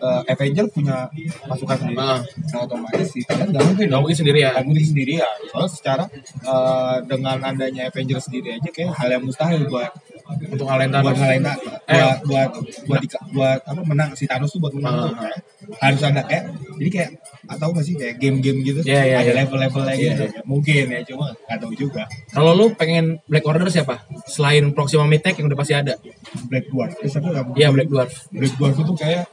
Uh, 0.00 0.22
Avenger 0.26 0.66
punya 0.68 1.06
pasukan 1.44 1.76
sendiri. 1.78 1.98
Ah. 1.98 2.20
Nah, 2.20 2.60
otomatis 2.64 3.08
sih 3.08 3.22
kan 3.22 3.46
nggak 3.46 3.62
mungkin 3.62 3.84
nggak 3.88 4.00
mungkin 4.00 4.18
sendiri 4.18 4.38
ya 4.40 4.50
Nggak 4.52 4.64
mungkin 4.66 4.84
sendiri 4.84 5.12
ya. 5.20 5.28
Soalnya 5.48 5.70
secara 5.70 6.04
uh, 6.44 6.96
dengan 7.04 7.36
adanya 7.40 7.82
Avenger 7.88 8.18
sendiri 8.18 8.56
aja 8.56 8.68
kayak 8.68 8.92
hal 8.92 9.08
yang 9.10 9.22
mustahil 9.22 9.62
buat 9.66 9.92
untuk 10.30 10.62
ngalahin 10.62 10.94
buat 10.94 11.02
Thanos 11.02 11.18
ngalahin 11.18 11.42
Ta- 11.42 11.58
Eh. 11.90 11.98
buat 11.98 12.18
buat 12.22 12.50
buat 12.86 13.00
di- 13.02 13.10
buat 13.34 13.60
apa 13.66 13.80
menang 13.82 14.10
si 14.14 14.24
Thanos 14.24 14.50
tuh 14.50 14.62
buat 14.62 14.70
menang 14.72 14.94
Ah. 14.94 15.02
tuh 15.02 15.14
kayak 15.18 15.38
harus 15.82 16.00
ada 16.02 16.22
kayak 16.22 16.44
jadi 16.78 16.90
kayak 16.90 17.10
atau 17.50 17.66
nggak 17.74 17.82
sih 17.82 17.94
kayak 17.98 18.14
game-game 18.16 18.62
gitu 18.62 18.78
Iya, 18.86 19.02
iya, 19.02 19.16
ada 19.18 19.26
iya. 19.26 19.38
level-levelnya 19.42 19.94
Iya, 19.94 20.02
gitu 20.14 20.24
mungkin 20.46 20.84
ya 20.86 21.00
cuma 21.02 21.34
nggak 21.34 21.58
tahu 21.58 21.72
juga 21.74 22.02
Kalau 22.30 22.54
lu 22.54 22.70
pengen 22.72 23.18
Black 23.26 23.42
Order 23.42 23.66
siapa? 23.66 24.06
Selain 24.24 24.62
Proxima 24.70 25.02
Midnight 25.02 25.34
yang 25.34 25.50
udah 25.50 25.58
pasti 25.58 25.74
ada. 25.74 25.98
Black 26.46 26.70
Dwarf 26.70 26.94
eh, 26.96 27.10
siapa 27.10 27.26
Iya 27.58 27.68
Black 27.74 27.88
Dwarf. 27.90 28.12
Black 28.30 28.54
Dwarf 28.54 28.76
itu 28.78 28.92
kayak 28.94 29.26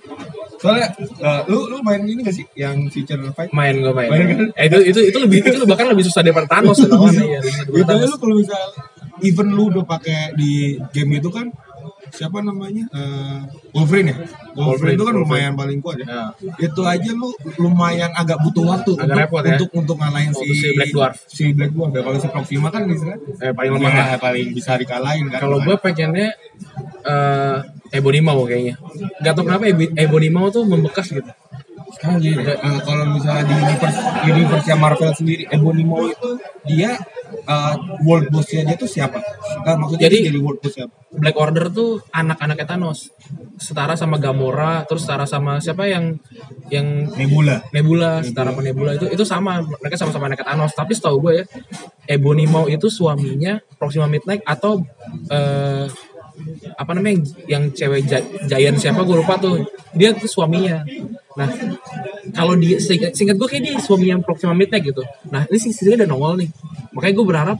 soalnya 0.57 0.87
eh, 0.99 1.41
lu 1.49 1.69
lu 1.69 1.77
main 1.85 2.01
ini 2.01 2.21
gak 2.25 2.35
sih 2.35 2.45
yang 2.57 2.89
feature 2.89 3.21
fight 3.33 3.53
Main 3.53 3.81
gue 3.81 3.93
main. 3.93 4.09
Main 4.09 4.23
kan? 4.25 4.47
Eh, 4.57 4.65
itu 4.69 4.77
itu 4.93 4.99
itu 5.13 5.17
lebih 5.21 5.37
itu 5.45 5.65
bahkan 5.69 5.87
lebih 5.89 6.05
susah 6.05 6.21
daripada 6.25 6.49
Thanos 6.49 6.81
lawannya 6.89 7.25
ya. 7.37 7.41
Itu 7.69 7.93
lu 7.93 8.15
kalau 8.17 8.35
misal 8.37 8.61
even 9.21 9.53
lu 9.53 9.69
udah 9.73 9.85
pakai 9.85 10.33
di 10.37 10.77
game 10.93 11.21
itu 11.21 11.29
kan 11.29 11.49
siapa 12.17 12.41
namanya 12.41 12.83
Eh, 12.89 13.39
Wolverine 13.71 14.09
ya 14.09 14.17
Wolverine, 14.53 14.97
itu 14.97 15.03
kan 15.03 15.13
Wolverine. 15.13 15.21
lumayan 15.21 15.53
paling 15.53 15.79
kuat 15.79 15.97
ya 15.97 16.05
Ya. 16.07 16.23
itu 16.59 16.81
aja 16.83 17.11
lu 17.13 17.29
lumayan 17.57 18.09
agak 18.11 18.41
butuh 18.41 18.65
waktu 18.65 18.91
Agak 18.91 19.05
untuk, 19.05 19.19
repot 19.19 19.41
ya. 19.41 19.49
untuk 19.53 19.69
untuk 19.75 19.95
ngalahin 19.97 20.31
si, 20.31 20.45
si 20.51 20.67
Black 20.73 20.89
Dwarf. 20.89 21.15
si 21.27 21.43
Black 21.51 21.71
Dwarf 21.71 21.91
ya 21.91 22.01
kalau 22.01 22.17
si 22.17 22.27
Proxima 22.27 22.67
kan 22.67 22.83
misalnya 22.83 23.17
Eh, 23.37 23.51
paling 23.51 23.71
lemah 23.71 23.91
ya, 23.93 24.17
paling 24.17 24.47
bisa 24.51 24.73
dikalahin 24.75 25.29
kan 25.29 25.39
Kalau 25.39 25.61
gue 25.61 25.75
pengennya 25.77 26.33
eh 27.03 27.57
Ebonimau 27.89 28.43
kayaknya. 28.43 28.75
Gak 29.17 29.31
tau 29.31 29.43
kenapa 29.43 29.63
Ebo- 29.65 29.95
Ebonimau 29.95 30.49
tuh 30.49 30.63
membekas 30.63 31.07
gitu. 31.09 31.31
sekarang 31.89 32.19
gini 32.19 32.43
eh, 32.43 32.57
kalau 32.83 33.07
misalnya 33.07 33.43
di 33.43 33.55
universe 33.55 33.99
universe 34.25 34.67
Marvel 34.75 35.11
sendiri 35.13 35.47
Ebonimo 35.47 36.03
itu 36.05 36.29
dia 36.65 36.99
eh, 37.47 37.73
world 38.03 38.27
boss-nya 38.27 38.67
dia 38.67 38.75
tuh 38.75 38.85
siapa? 38.85 39.23
Nah, 39.63 39.75
maksudnya 39.79 40.11
Jadi- 40.11 40.27
jadi 40.27 40.39
world 40.39 40.59
boss 40.59 40.75
siapa? 40.75 40.93
Black 41.07 41.37
Order 41.39 41.71
tuh 41.71 42.03
anak-anaknya 42.11 42.67
Thanos. 42.67 43.09
Setara 43.57 43.95
sama 43.95 44.19
Gamora, 44.19 44.83
terus 44.85 45.07
setara 45.07 45.23
sama 45.23 45.57
siapa 45.57 45.87
yang 45.87 46.19
yang 46.67 47.07
Nebula. 47.15 47.63
Nebula, 47.71 48.21
setara 48.21 48.51
sama 48.51 48.61
Nebula 48.61 48.91
itu 48.93 49.07
itu 49.07 49.23
sama 49.23 49.63
mereka 49.63 49.95
sama-sama 49.95 50.27
anaknya 50.27 50.45
Thanos. 50.51 50.75
Tapi 50.75 50.91
setahu 50.93 51.17
gue 51.23 51.33
ya, 51.41 51.45
Ebonimau 52.05 52.67
itu 52.67 52.91
suaminya 52.91 53.57
Proxima 53.79 54.05
Midnight 54.05 54.43
atau 54.43 54.83
eh, 55.31 55.87
apa 56.77 56.91
namanya 56.93 57.25
yang 57.49 57.73
cewek 57.73 58.05
gi- 58.05 58.29
giant 58.45 58.77
siapa 58.77 59.01
gue 59.01 59.17
lupa 59.17 59.41
tuh 59.41 59.57
dia 59.97 60.13
tuh 60.13 60.29
suaminya 60.29 60.85
nah 61.33 61.49
kalau 62.29 62.53
dia 62.53 62.77
singkat, 62.77 63.17
singkat 63.17 63.41
gue 63.41 63.47
kayak 63.49 63.63
dia 63.65 63.73
suaminya 63.81 64.21
Proxima 64.21 64.53
Midnight 64.53 64.85
gitu 64.85 65.01
nah 65.33 65.49
ini 65.49 65.57
sih 65.57 65.73
udah 65.89 66.05
nongol 66.05 66.37
nih 66.37 66.49
makanya 66.97 67.13
gue 67.13 67.27
berharap 67.29 67.57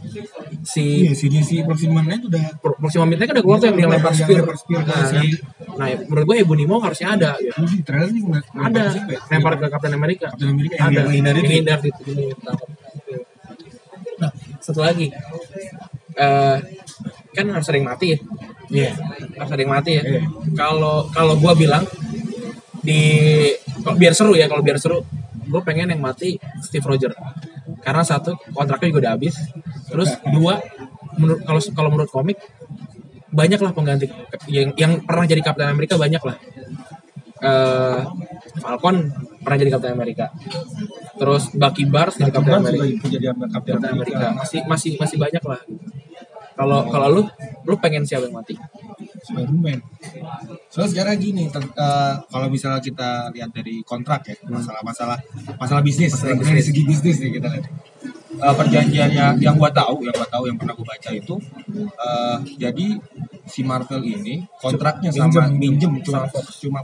si 0.65 1.06
Iya, 1.06 1.13
si 1.13 1.29
si 1.46 1.56
Proxima 1.62 2.01
Knight 2.01 2.25
udah 2.25 2.58
Pro- 2.58 2.74
Proxima 2.74 3.06
Midnight 3.06 3.29
kan 3.29 3.36
udah 3.38 3.46
keluar 3.46 3.58
tuh 3.58 3.67
yang, 3.70 3.77
yang 3.77 3.91
lempar 3.94 4.12
spear. 4.12 4.41
lempar 4.41 4.58
spear 4.58 4.82
ke 4.82 4.89
Nah, 4.89 5.06
si- 5.06 5.13
nanti- 5.13 5.38
nah, 5.77 5.88
menurut 6.03 6.25
gue 6.25 6.36
Ebonimau 6.41 6.79
harusnya 6.82 7.08
ada 7.13 7.32
gitu. 7.38 7.53
Lu 7.56 7.67
di 7.70 7.79
trailer 7.86 8.10
ngeliat- 8.10 8.50
Ada 8.50 8.82
ya? 8.89 9.20
lempar 9.29 9.53
ke 9.56 9.65
Captain 9.70 9.94
America. 9.94 10.27
Captain 10.34 10.50
America 10.50 10.75
yang 10.75 10.89
ada. 10.89 11.01
menghindar 11.06 11.34
itu. 11.34 11.46
Menghindar 11.46 11.77
ditangkap. 11.79 12.58
Nah, 14.17 14.32
satu 14.58 14.82
lagi. 14.82 15.08
Eh 16.17 16.58
kan 17.32 17.46
harus 17.53 17.65
sering 17.70 17.86
mati 17.86 18.17
ya. 18.17 18.20
Iya. 18.67 18.91
Harus 19.38 19.51
sering 19.53 19.70
mati 19.70 19.91
ya. 19.94 20.03
Iya. 20.03 20.22
Kalau 20.58 21.06
kalau 21.13 21.38
gua 21.38 21.53
bilang 21.53 21.86
di 22.82 23.00
biar 23.94 24.17
seru 24.17 24.34
ya, 24.34 24.50
kalau 24.50 24.65
biar 24.65 24.82
seru 24.82 25.06
gue 25.48 25.62
pengen 25.63 25.88
yang 25.88 26.03
mati 26.03 26.36
Steve 26.60 26.84
Roger 26.84 27.15
karena 27.88 28.03
satu 28.03 28.36
kontraknya 28.51 28.91
juga 28.91 29.01
udah 29.08 29.13
habis. 29.15 29.36
Terus 29.88 30.12
dua 30.36 30.60
menurut 31.15 31.48
kalau 31.48 31.62
kalau 31.72 31.89
menurut 31.96 32.12
komik 32.12 32.36
banyak 33.32 33.60
lah 33.63 33.72
pengganti 33.72 34.12
yang 34.51 34.75
yang 34.75 35.00
pernah 35.08 35.24
jadi 35.24 35.39
Captain 35.39 35.72
America 35.72 35.96
banyak 35.96 36.20
lah 36.20 36.36
Eh, 37.38 38.00
Falcon 38.58 39.13
pernah 39.46 39.58
jadi 39.62 39.72
Captain 39.77 39.94
America. 39.94 40.34
Terus 41.17 41.53
Bucky 41.53 41.86
Barnes 41.86 42.17
jadi 42.17 42.34
America. 42.34 42.74
America 42.74 43.06
jadi 43.06 43.27
America. 43.29 43.77
America. 43.94 44.27
masih 44.41 44.60
masih 44.65 44.91
masih 44.98 45.17
banyak 45.22 45.44
lah 45.46 45.62
kalau 46.58 46.89
kalau 46.89 47.08
lu 47.13 47.22
lu 47.70 47.75
pengen 47.77 48.01
siapa 48.01 48.25
yang 48.25 48.41
mati? 48.41 48.58
Spider-Man. 49.29 49.79
Soalnya 50.77 50.91
sekarang 50.93 51.17
gini, 51.17 51.50
ter- 51.50 51.74
eh, 51.74 52.13
kalau 52.29 52.48
misalnya 52.48 52.77
kita 52.79 53.34
lihat 53.34 53.50
dari 53.50 53.81
kontrak 53.81 54.22
ya, 54.24 54.38
masalah-masalah 54.46 55.17
masalah 55.57 55.81
bisnis, 55.81 56.13
Masalah 56.13 56.38
dari 56.38 56.53
bisnis. 56.53 56.65
segi 56.69 56.81
bisnis 56.86 57.17
nih 57.17 57.31
kita 57.34 57.48
lihat. 57.50 57.65
Eh, 58.38 58.53
perjanjian 58.53 59.10
yang, 59.10 59.34
yang 59.41 59.55
gua 59.57 59.74
tahu, 59.74 60.05
yang 60.05 60.13
gua 60.13 60.29
tahu 60.29 60.46
yang 60.46 60.53
pernah 60.53 60.77
gua 60.77 60.86
baca 60.88 61.10
itu, 61.10 61.36
eh, 61.98 62.38
jadi 62.62 62.88
si 63.48 63.63
Marvel 63.63 64.03
ini 64.03 64.46
kontraknya 64.60 65.10
sama 65.10 65.48
Minjem. 65.48 65.89
minjem 65.89 65.93
cuma 66.03 66.27
cuma 66.60 66.84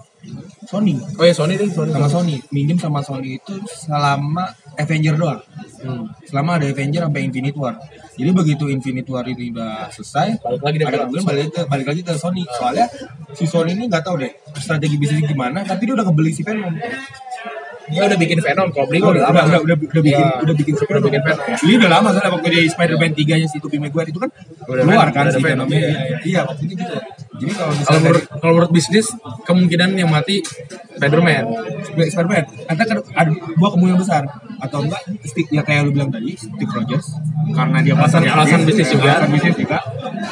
Sony 0.63 0.95
oh 0.95 1.25
ya 1.27 1.35
Sony 1.35 1.59
deh 1.59 1.67
Sony 1.67 1.91
sama 1.91 2.07
Sony 2.07 2.39
minjem 2.49 2.79
sama 2.79 3.03
Sony 3.03 3.35
itu 3.35 3.51
selama 3.67 4.47
Avenger 4.79 5.19
doang 5.19 5.43
Hmm. 5.83 6.07
selama 6.23 6.55
ada 6.55 6.71
Avenger 6.71 7.03
sampai 7.03 7.27
Infinite 7.27 7.59
War 7.59 7.75
jadi 8.13 8.29
begitu 8.31 8.63
Infinite 8.67 9.07
War 9.07 9.25
ini 9.25 9.49
udah 9.49 9.89
selesai 9.89 10.37
balik 10.39 10.61
lagi 10.61 10.77
ada 10.79 10.97
kemungkinan 11.03 11.25
balik, 11.25 11.47
ke- 11.49 11.67
balik 11.67 11.85
lagi 11.87 12.01
ke 12.01 12.13
Sony 12.13 12.43
soalnya 12.51 12.85
si 13.31 13.45
Sony 13.45 13.73
ini 13.73 13.85
nggak 13.85 14.03
tahu 14.03 14.15
deh 14.17 14.31
strategi 14.55 14.95
bisnisnya 14.95 15.27
gimana 15.27 15.61
tapi 15.61 15.81
dia 15.83 15.93
udah 15.93 16.05
ngebeli 16.05 16.31
si 16.31 16.41
Venom 16.41 16.73
dia 17.83 17.99
udah 18.01 18.15
bikin 18.15 18.39
Venom 18.39 18.71
kalau 18.71 18.87
beli 18.87 18.99
udah 18.99 19.11
udah, 19.11 19.23
lama 19.25 19.39
udah, 19.43 19.59
udah, 19.59 19.75
udah 19.75 20.01
bikin 20.01 20.15
Iya. 20.15 20.39
udah 20.39 20.55
bikin 20.55 20.73
Udah 20.73 21.01
bikin 21.03 21.21
Venom. 21.21 21.43
Ini 21.59 21.73
udah 21.75 21.89
lama 21.91 22.07
soalnya 22.09 22.31
waktu 22.31 22.47
di 22.49 22.61
Spider-Man 22.65 23.11
3 23.13 23.27
nya 23.35 23.47
si 23.49 23.57
Tobey 23.59 23.77
Maguire 23.77 24.07
itu 24.07 24.19
kan 24.19 24.29
Udah 24.63 24.83
keluar 24.83 25.09
kan 25.09 25.25
si 25.27 25.37
Venom, 25.37 25.67
Venomnya. 25.67 25.79
iya, 25.79 25.91
Iya, 25.91 26.17
iya. 26.23 26.41
Waktu 26.43 26.63
itu 26.63 26.73
gitu. 26.75 26.95
Jadi 27.33 27.51
kalau 27.51 27.73
kalau 27.75 27.99
menurut 27.99 28.23
kalau 28.31 28.53
menurut 28.53 28.71
bisnis 28.71 29.07
kemungkinan 29.43 29.89
yang 29.93 30.07
mati 30.07 30.39
Spiderman 30.95 31.43
Spider-Man, 31.83 32.43
kan 32.69 32.87
ada 33.11 33.29
dua 33.51 33.69
kemungkinan 33.69 33.99
besar 33.99 34.23
atau 34.63 34.79
enggak 34.79 35.01
stick 35.23 35.47
ya 35.49 35.59
kayak 35.61 35.83
lu 35.83 35.91
bilang 35.91 36.07
tadi 36.07 36.31
Steve 36.33 36.71
Rogers. 36.71 37.07
Karena 37.51 37.83
dia 37.83 37.93
Alasan- 37.93 38.23
alasan 38.23 38.63
habis, 38.63 38.67
bisnis 38.71 38.89
juga. 38.89 39.11
alasan 39.13 39.29
bisnis 39.29 39.55
juga. 39.59 39.77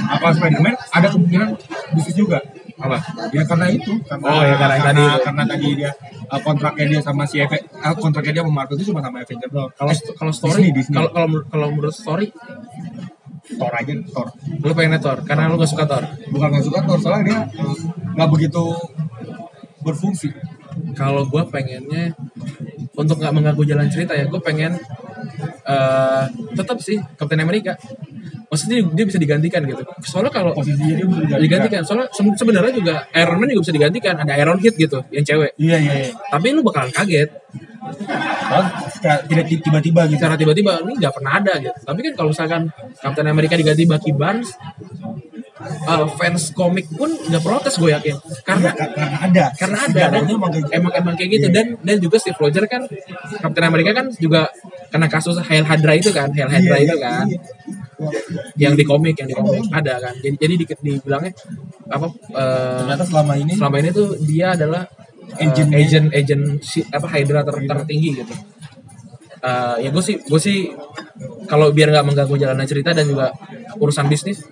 Apa 0.08 0.28
Spider-Man? 0.32 0.76
Ada 0.90 1.08
kemungkinan 1.12 1.50
bisnis 1.92 2.16
juga. 2.16 2.40
Apa? 2.80 2.98
Ya 3.30 3.44
karena 3.44 3.68
itu 3.70 3.92
karena, 4.02 4.26
Oh, 4.26 4.42
ya, 4.42 4.56
karena 4.56 4.76
karena, 4.80 4.86
tadi 4.88 5.04
karena 5.22 5.44
tadi 5.46 5.68
dia 5.76 5.92
uh, 6.26 6.42
kontraknya 6.42 6.86
dia 6.90 7.02
sama 7.04 7.24
si 7.28 7.38
Eve, 7.38 7.60
uh, 7.78 7.94
kontraknya 7.94 8.34
dia 8.34 8.42
sama 8.42 8.54
Marvel 8.58 8.76
itu 8.76 8.86
cuma 8.90 9.04
sama 9.04 9.22
Avenger 9.22 9.50
doang. 9.52 9.70
Kalau 9.76 9.92
Eh, 9.92 10.00
kalau 10.16 10.34
story 10.34 10.64
kalau 10.88 11.10
kalau 11.12 11.28
menurut- 11.28 11.48
kalau 11.52 11.68
menurut 11.70 11.94
story? 11.94 12.28
Thor 13.52 13.70
aja 13.70 13.92
Thor. 14.08 14.28
Lu 14.58 14.72
pengen 14.72 14.96
Thor 14.98 15.18
karena 15.22 15.46
lu 15.46 15.60
gak 15.60 15.68
suka 15.68 15.84
Thor. 15.84 16.04
Bukan 16.32 16.48
nggak 16.50 16.64
suka 16.64 16.80
Thor 16.82 16.98
soalnya 16.98 17.24
dia 17.28 17.40
uh, 17.60 17.76
nggak 18.16 18.30
begitu 18.32 18.64
berfungsi. 19.82 20.32
Kalau 20.96 21.28
gue 21.28 21.44
pengennya 21.46 22.16
untuk 23.02 23.18
nggak 23.18 23.34
mengganggu 23.34 23.64
jalan 23.66 23.88
cerita 23.90 24.14
ya 24.14 24.30
gue 24.30 24.42
pengen 24.42 24.78
eh 25.62 26.24
tetap 26.58 26.78
sih 26.82 26.98
Captain 27.18 27.42
America. 27.42 27.74
Maksudnya 28.52 28.84
dia 28.92 29.06
bisa 29.08 29.16
digantikan 29.16 29.64
gitu. 29.64 29.80
Soalnya 30.04 30.28
kalau 30.36 30.52
posisinya 30.52 30.92
dia 30.92 31.08
bisa 31.08 31.20
digantikan. 31.24 31.40
digantikan 31.40 31.82
soalnya 31.88 32.08
se- 32.12 32.36
sebenarnya 32.36 32.74
juga 32.76 32.96
Iron 33.16 33.38
Man 33.40 33.48
juga 33.48 33.64
bisa 33.64 33.74
digantikan. 33.74 34.16
Ada 34.20 34.34
Iron 34.44 34.60
Hit 34.60 34.76
gitu 34.76 35.00
yang 35.08 35.24
cewek. 35.24 35.56
Iya 35.56 35.78
iya 35.80 35.94
iya. 36.04 36.10
Tapi 36.28 36.52
lu 36.52 36.60
bakalan 36.60 36.92
kaget. 36.92 37.32
Tidak 39.02 39.46
tiba-tiba 39.64 40.02
gitu. 40.12 40.20
Secara 40.20 40.36
tiba-tiba 40.36 40.84
ini 40.84 41.00
nggak 41.00 41.14
pernah 41.16 41.32
ada 41.40 41.54
gitu. 41.64 41.78
Tapi 41.80 42.00
kan 42.04 42.14
kalau 42.20 42.30
misalkan 42.36 42.62
Captain 43.00 43.28
America 43.32 43.56
diganti 43.56 43.84
Bucky 43.88 44.12
Barnes 44.12 44.52
eh, 45.64 46.06
fans 46.16 46.52
komik 46.52 46.88
pun 46.90 47.08
nggak 47.08 47.42
protes 47.42 47.76
gue 47.76 47.90
yakin. 47.90 48.16
Karena 48.42 48.70
Ka- 48.72 48.92
karena 48.92 49.18
ada. 49.22 49.46
karena 49.54 49.78
ada. 49.82 50.04
Dan 50.12 50.24
emang 50.28 50.52
gitu. 50.52 50.68
emang 50.70 50.92
emang 50.94 51.14
kayak 51.16 51.30
gitu. 51.32 51.48
Iya. 51.48 51.56
dan 51.56 51.66
dan 51.82 51.98
juga 51.98 52.16
Steve 52.18 52.38
Rogers 52.38 52.68
kan 52.68 52.82
Captain 53.38 53.66
America 53.66 53.92
kan 53.94 54.08
juga 54.16 54.50
kena 54.90 55.08
kasus 55.08 55.38
Hail 55.40 55.64
Hydra 55.64 55.94
itu 55.94 56.10
kan 56.12 56.30
Hail 56.32 56.50
Hydra 56.50 56.76
Iya, 56.76 56.84
itu 56.84 56.96
iya, 56.96 57.04
kan. 57.04 57.26
iya. 57.28 57.40
yang 58.58 58.74
di 58.74 58.84
komik 58.84 59.14
yang 59.16 59.30
di 59.30 59.36
komik. 59.36 59.62
Ada 59.70 59.94
kan. 60.00 60.14
Jadi 60.18 60.36
jadi 60.36 60.54
dikit 60.58 60.78
dibilangnya 60.80 61.32
apa 61.88 62.08
eh, 62.34 62.78
ternyata 62.82 63.04
selama 63.04 63.34
ini 63.36 63.54
selama 63.54 63.76
ini 63.78 63.90
tuh 63.92 64.08
dia 64.22 64.54
adalah 64.54 64.84
eh, 65.38 65.46
Agent- 65.46 65.72
agent 65.72 66.08
agent 66.12 66.44
si, 66.60 66.82
apa 66.84 67.08
Hydra 67.08 67.42
ter- 67.42 67.64
tertinggi 67.64 68.10
gitu. 68.18 68.34
Eh, 69.42 69.76
ya 69.82 69.90
gue 69.90 70.04
sih 70.04 70.18
gue 70.18 70.38
sih 70.38 70.70
kalau 71.46 71.74
biar 71.74 71.90
nggak 71.90 72.06
mengganggu 72.06 72.36
jalannya 72.38 72.66
cerita 72.66 72.94
dan 72.94 73.06
juga 73.06 73.34
urusan 73.78 74.06
bisnis 74.06 74.46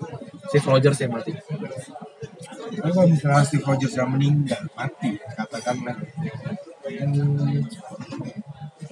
Steve 0.50 0.65
Rogers 0.65 1.00
yang 1.00 1.13
mati 1.13 1.32
Tapi 2.70 2.89
kalau 2.94 3.08
misalnya 3.10 3.46
Steve 3.46 3.65
Rogers 3.65 3.94
yang 3.94 4.10
meninggal 4.10 4.62
mati 4.74 5.18
katakanlah. 5.38 5.98
Hmm, 6.89 7.62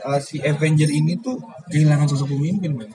uh, 0.06 0.20
si 0.22 0.38
Avenger 0.42 0.90
ini 0.94 1.18
tuh 1.18 1.42
kehilangan 1.74 2.08
sosok 2.14 2.38
pemimpin 2.38 2.78
man. 2.78 2.90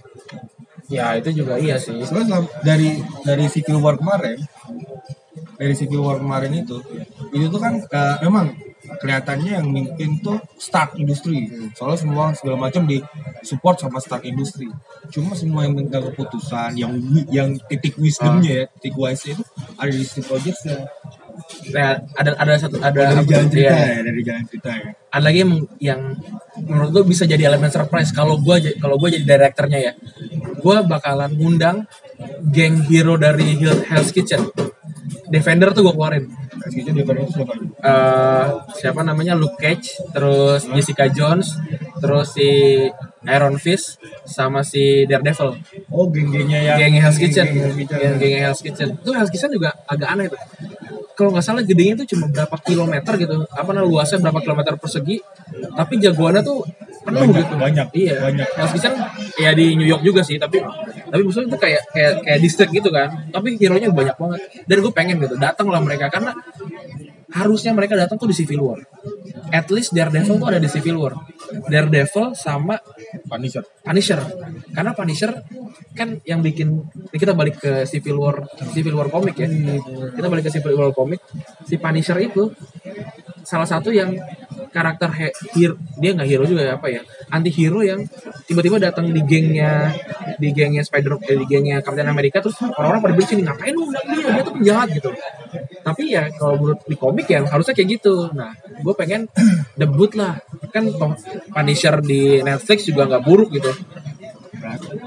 ya 0.93 1.17
itu 1.17 1.43
juga 1.43 1.57
iya 1.57 1.81
sih. 1.81 1.97
Soalnya 2.05 2.39
selam- 2.39 2.53
dari 2.63 3.01
dari 3.25 3.45
Civil 3.51 3.81
War 3.81 3.97
kemarin 3.97 4.39
dari 5.57 5.75
Civil 5.79 6.03
War 6.05 6.19
kemarin 6.21 6.53
itu 6.63 6.77
itu 7.33 7.47
tuh 7.49 7.61
kan 7.63 7.81
uh, 7.81 8.17
memang 8.23 8.53
kelihatannya 9.01 9.63
yang 9.63 9.67
mimpin 9.71 10.19
tuh 10.21 10.37
Stark 10.59 10.99
Industry 10.99 11.49
soalnya 11.73 12.03
semua 12.03 12.25
segala 12.35 12.59
macam 12.69 12.83
di 12.85 12.99
support 13.47 13.79
sama 13.79 14.03
Stark 14.03 14.27
Industry 14.27 14.69
cuma 15.13 15.37
semua 15.37 15.63
yang 15.63 15.77
memegang 15.77 16.09
keputusan 16.09 16.73
yang 16.75 16.93
yang 17.29 17.49
titik 17.69 17.95
wisdomnya 17.95 18.53
ya 18.53 18.65
titik 18.75 18.97
wise 18.97 19.29
itu 19.29 19.45
ada 19.77 19.93
di 19.93 20.03
Steve 20.03 20.27
Rogers 20.27 20.61
ya 20.65 20.79
Nah, 21.73 21.97
ada 22.13 22.37
ada 22.37 22.53
satu 22.61 22.77
ada 22.79 22.93
dari 22.93 23.17
apa 23.17 23.25
jalan 23.25 23.49
cerita 23.49 23.73
Iya. 23.73 23.89
ya 23.89 24.01
dari 24.05 24.21
jalan 24.21 24.45
cerita 24.47 24.69
ya. 24.69 24.89
Ada 25.11 25.23
lagi 25.25 25.39
yang 25.41 25.53
yang 25.81 26.01
menurut 26.61 26.91
gue 26.93 27.05
bisa 27.09 27.25
jadi 27.25 27.49
elemen 27.49 27.73
surprise. 27.73 28.13
Kalau 28.13 28.37
gue 28.37 28.57
kalau 28.77 29.01
gue 29.01 29.09
jadi 29.11 29.25
direkturnya 29.27 29.81
ya 29.81 29.93
gue 30.55 30.77
bakalan 30.85 31.33
ngundang 31.33 31.89
geng 32.53 32.85
hero 32.85 33.17
dari 33.17 33.57
Hell- 33.57 33.81
Hell's 33.83 34.13
Kitchen. 34.13 34.45
Defender 35.27 35.73
tuh 35.73 35.89
gue 35.89 35.95
keluarin. 35.97 36.29
Itu 36.69 37.01
siapa? 37.33 37.53
Eh, 37.81 38.47
siapa 38.77 39.01
namanya? 39.01 39.33
Luke 39.33 39.57
Cage 39.57 39.89
terus 40.13 40.69
Jessica 40.69 41.09
Jones 41.09 41.57
terus 41.97 42.37
si 42.37 42.49
Iron 43.29 43.57
Fist 43.59 44.03
sama 44.27 44.67
si 44.67 45.07
Daredevil. 45.07 45.59
Oh, 45.93 46.11
geng-gengnya 46.11 46.75
yang 46.75 46.79
geng 46.79 46.99
Hell's 46.99 47.19
Kitchen. 47.19 47.47
geng 47.47 47.63
Hell's 47.63 47.79
Kitchen. 47.79 47.99
geng 48.19 48.35
Hell's 48.43 48.61
Kitchen. 48.63 48.89
Itu 48.99 49.11
Hell's 49.15 49.31
Kitchen 49.31 49.51
juga 49.55 49.71
agak 49.87 50.09
aneh 50.19 50.27
tuh 50.27 50.41
kalau 51.13 51.31
nggak 51.39 51.45
salah 51.45 51.63
gedenya 51.63 51.95
tuh 51.95 52.07
cuma 52.09 52.27
berapa 52.29 52.57
kilometer 52.65 53.13
gitu. 53.21 53.45
Apa 53.53 53.71
namanya 53.71 53.89
luasnya 53.89 54.19
berapa 54.19 54.41
kilometer 54.41 54.75
persegi. 54.81 55.21
Tapi 55.53 56.01
jagoannya 56.01 56.43
tuh 56.43 56.65
penuh 57.03 57.27
Banyak, 57.27 57.35
gitu. 57.43 57.55
banyak, 57.59 57.89
iya. 57.99 58.15
banyak. 58.23 58.49
Hell's 58.59 58.73
Kitchen 58.75 58.95
ya 59.39 59.51
di 59.53 59.75
New 59.77 59.87
York 59.87 60.03
juga 60.07 60.23
sih 60.23 60.39
tapi 60.39 60.63
tapi 61.11 61.21
maksudnya 61.27 61.51
itu 61.51 61.59
kayak 61.59 61.83
kayak 61.93 62.13
kayak 62.25 62.39
distrik 62.41 62.71
gitu 62.73 62.89
kan. 62.89 63.13
Tapi 63.31 63.55
hero 63.61 63.77
nya 63.77 63.93
banyak 63.93 64.17
banget. 64.17 64.41
Dan 64.67 64.77
gue 64.81 64.93
pengen 64.95 65.17
gitu 65.21 65.37
datang 65.37 65.69
lah 65.69 65.79
mereka. 65.79 66.09
Karena 66.09 66.33
harusnya 67.33 67.73
mereka 67.73 67.97
datang 67.97 68.21
tuh 68.21 68.29
di 68.29 68.37
Civil 68.37 68.61
War. 68.61 68.81
At 69.53 69.69
least 69.73 69.93
Daredevil 69.93 70.37
tuh 70.41 70.49
ada 70.49 70.61
di 70.61 70.69
Civil 70.69 70.97
War. 71.01 71.15
Daredevil 71.69 72.37
sama 72.37 72.77
Punisher. 73.29 73.65
Punisher. 73.85 74.21
Karena 74.73 74.93
Punisher 74.93 75.33
kan 75.93 76.21
yang 76.25 76.41
bikin 76.41 76.73
ini 77.13 77.19
kita 77.21 77.37
balik 77.37 77.61
ke 77.61 77.85
Civil 77.85 78.17
War 78.21 78.37
Civil 78.73 78.97
War 78.97 79.09
komik 79.13 79.37
ya. 79.37 79.49
Kita 80.13 80.27
balik 80.29 80.49
ke 80.49 80.53
Civil 80.53 80.77
War 80.77 80.93
komik 80.93 81.21
si 81.69 81.77
Punisher 81.77 82.17
itu 82.21 82.53
salah 83.43 83.67
satu 83.67 83.91
yang 83.91 84.15
karakter 84.73 85.11
he- 85.13 85.37
hero 85.53 85.77
dia 86.01 86.17
nggak 86.17 86.29
hero 86.31 86.45
juga 86.49 86.63
ya 86.65 86.73
apa 86.81 86.89
ya 86.89 87.03
anti 87.29 87.51
hero 87.53 87.85
yang 87.85 88.01
tiba-tiba 88.49 88.81
datang 88.81 89.11
di 89.13 89.21
gengnya 89.27 89.93
di 90.41 90.49
gengnya 90.55 90.81
Spider 90.87 91.21
eh, 91.29 91.37
di 91.37 91.45
gengnya 91.45 91.85
Captain 91.85 92.09
America 92.09 92.41
terus 92.41 92.57
orang-orang 92.63 93.03
pada 93.05 93.15
benci 93.19 93.33
nih 93.37 93.45
ngapain 93.45 93.75
lu 93.77 93.85
dia? 93.93 94.31
Dia 94.33 94.43
tuh 94.47 94.55
penjahat 94.57 94.89
gitu 94.97 95.11
tapi 95.93 96.05
ya 96.09 96.25
kalau 96.35 96.55
menurut 96.57 96.81
di 96.89 96.97
komik 96.97 97.29
ya 97.29 97.45
harusnya 97.45 97.77
kayak 97.77 97.89
gitu 98.01 98.33
nah 98.33 98.57
gue 98.57 98.95
pengen 98.97 99.29
debut 99.81 100.11
lah 100.17 100.41
kan 100.73 100.89
Punisher 101.53 102.01
di 102.01 102.41
Netflix 102.41 102.89
juga 102.89 103.05
nggak 103.07 103.23
buruk 103.23 103.53
gitu 103.53 103.71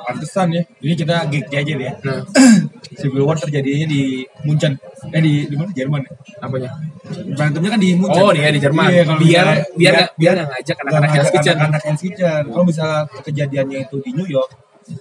Pantesan 0.05 0.47
ya. 0.51 0.61
Ini 0.83 0.93
kita 0.93 1.15
geek 1.31 1.47
aja 1.47 1.63
deh 1.63 1.87
ya. 1.87 1.93
nah 2.03 2.19
Civil 2.99 3.23
War 3.23 3.37
terjadinya 3.39 3.87
di 3.87 4.23
Munchen. 4.43 4.75
Eh 5.11 5.21
di 5.23 5.47
di 5.47 5.55
mana? 5.55 5.71
Jerman. 5.71 6.01
ya? 6.03 6.11
apanya 6.43 6.69
Berantemnya 7.33 7.69
kan 7.75 7.81
di 7.81 7.89
Munchen. 7.95 8.21
oh 8.21 8.31
dia 8.35 8.51
di 8.51 8.61
Jerman 8.61 8.85
Iya, 8.91 9.03
kalau 9.07 9.19
biar 9.21 9.47
biar 9.79 9.95
biar 10.19 10.33
nggak 10.37 10.49
ngajak 10.51 10.77
anak-anak 10.85 11.09
Hell's 11.15 11.31
Kitchen 11.31 11.57
Anak 11.57 11.81
Hell's 11.87 12.01
Kitchen. 12.03 12.41
Kalau 12.51 12.65
misalnya 12.67 12.99
kejadiannya 13.23 13.77
itu 13.87 13.97
di 14.03 14.11
New 14.13 14.27
York, 14.27 14.51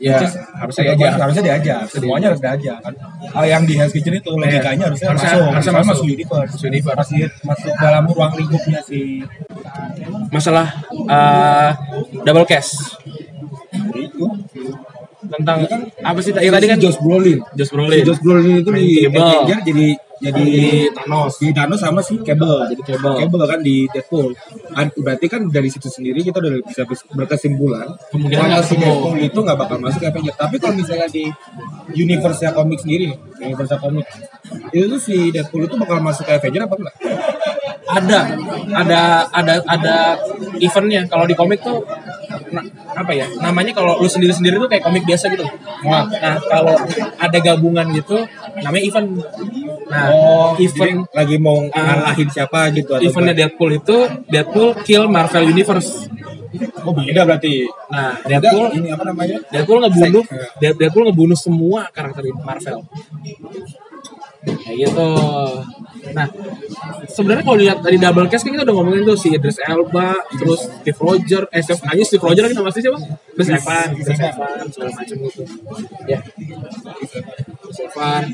ya 0.02 0.18
harusnya 0.58 0.92
aja 0.92 1.06
harusnya 1.16 1.42
diajak. 1.44 1.80
Semuanya 1.88 2.26
harus 2.34 2.42
diajak 2.42 2.78
kan. 2.80 2.94
Ah, 3.30 3.44
yang 3.44 3.62
di 3.64 3.74
Hell's 3.74 3.90
Kitchen 3.90 4.14
itu 4.14 4.30
logikanya 4.30 4.90
harusnya, 4.90 5.14
Harusnya- 5.14 5.30
masuk. 5.30 5.44
harusnya 5.46 5.72
Misalnya 5.72 5.90
masuk. 5.90 6.06
universe. 6.06 6.50
Masuk 6.50 6.66
universe. 6.66 6.96
Masuk, 6.98 7.30
masuk 7.42 7.72
dalam 7.78 8.02
ruang 8.06 8.32
lingkupnya 8.34 8.80
si 8.80 8.98
masalah 10.28 10.66
eh, 10.90 11.70
double 12.22 12.44
cash 12.44 12.70
itu. 13.94 14.24
tentang 15.24 15.64
apa 16.04 16.20
sih 16.20 16.36
tadi 16.36 16.52
tadi 16.52 16.66
kan 16.68 16.76
Josh 16.76 17.00
Brolin. 17.00 17.40
Josh 17.56 17.72
Si 17.72 17.74
Brolin 17.74 18.04
Josh 18.04 18.20
Brolin 18.20 18.60
itu 18.60 18.70
di. 18.70 19.08
Avenger 19.08 19.58
jadi 19.64 19.86
jadi 20.24 20.40
Di 20.40 20.88
Thanos. 20.96 21.32
Di 21.36 21.48
Thanos 21.52 21.80
sama 21.84 22.00
si 22.00 22.16
Cable. 22.24 22.72
Jadi 22.72 22.82
Cable. 22.82 23.14
Cable 23.20 23.44
kan 23.44 23.60
di 23.60 23.84
Deadpool. 23.92 24.32
Berarti 24.96 25.26
kan 25.28 25.40
dari 25.52 25.68
situ 25.68 25.92
sendiri 25.92 26.24
kita 26.24 26.40
udah 26.40 26.64
bisa 26.64 26.82
bis- 26.88 27.04
berkesimpulan 27.12 27.92
Kemungkinan 28.08 28.64
si. 28.64 28.74
Deadpool 28.80 29.20
itu 29.20 29.38
nggak 29.38 29.58
bakal 29.60 29.76
masuk 29.84 30.00
ke 30.00 30.08
Avenger. 30.08 30.34
Tapi 30.34 30.56
kalau 30.56 30.74
misalnya 30.80 31.06
di 31.12 31.28
universe 31.92 32.48
komik 32.56 32.80
sendiri, 32.80 33.12
universe 33.38 33.76
komik 33.76 34.06
itu 34.72 34.84
tuh 34.88 35.00
si 35.00 35.28
Deadpool 35.28 35.68
itu 35.68 35.76
bakal 35.76 36.00
masuk 36.00 36.24
ke 36.24 36.32
Avenger 36.40 36.64
apa 36.64 36.74
enggak? 36.80 36.96
Ada 37.94 38.18
ada 38.72 39.00
ada 39.30 39.54
ada 39.64 39.96
eventnya 40.58 41.06
kalau 41.06 41.24
di 41.24 41.32
komik 41.32 41.60
tuh 41.60 41.82
na- 42.50 42.66
apa 42.94 43.12
ya 43.12 43.26
namanya 43.38 43.72
kalau 43.72 43.98
lu 43.98 44.06
sendiri 44.06 44.30
sendiri 44.30 44.56
tuh 44.56 44.66
kayak 44.66 44.82
komik 44.82 45.02
biasa 45.02 45.30
gitu 45.30 45.46
nah, 45.82 46.06
nah 46.06 46.36
kalau 46.42 46.74
ada 47.16 47.38
gabungan 47.38 47.86
gitu 47.92 48.22
namanya 48.56 48.84
event 48.84 49.08
nah 49.84 50.06
event 50.56 50.98
jadi 51.06 51.14
lagi 51.14 51.36
mau 51.36 51.58
Ah. 51.70 51.82
ngalahin 52.00 52.28
siapa 52.28 52.70
gitu 52.70 52.90
atau 52.92 53.02
eventnya 53.02 53.34
Deadpool 53.36 53.70
itu 53.72 53.96
Deadpool 54.26 54.70
kill 54.82 55.06
Marvel 55.06 55.44
Universe? 55.46 56.06
Oh 56.86 56.94
beda 56.94 57.26
berarti. 57.26 57.66
nah 57.90 58.14
Beda, 58.14 58.38
Deadpool 58.38 58.66
ini 58.78 58.88
apa 58.88 59.02
namanya? 59.04 59.36
Deadpool 59.50 59.78
ngebunuh 59.82 60.24
Dead- 60.62 60.76
Deadpool 60.78 61.04
ngebunuh 61.10 61.34
semua 61.34 61.90
karakter 61.90 62.22
Marvel. 62.38 62.78
Kayak 64.44 64.76
gitu. 64.86 65.08
Nah, 66.12 66.28
sebenarnya 67.08 67.44
kalau 67.46 67.58
lihat 67.58 67.78
dari 67.80 67.96
double 67.96 68.28
cast 68.28 68.44
kan 68.44 68.52
kita 68.52 68.64
udah 68.68 68.76
ngomongin 68.76 69.02
tuh 69.08 69.16
si 69.16 69.32
Idris 69.32 69.58
Elba, 69.64 70.20
terus 70.36 70.68
Steve 70.68 71.00
Roger, 71.00 71.42
eh 71.48 71.62
Steve, 71.64 71.80
aja 71.80 72.02
Steve 72.04 72.24
Roger 72.24 72.44
kita 72.52 72.62
pasti 72.62 72.80
siapa? 72.84 72.98
Chris 73.34 73.48
Evans, 73.50 73.92
Chris 74.04 74.20
Evans, 74.20 74.70
segala 74.74 74.90
macam 74.94 75.16
gitu. 75.24 75.42
Ya. 76.06 76.20
Chris 77.64 77.78
Evans. 77.80 78.28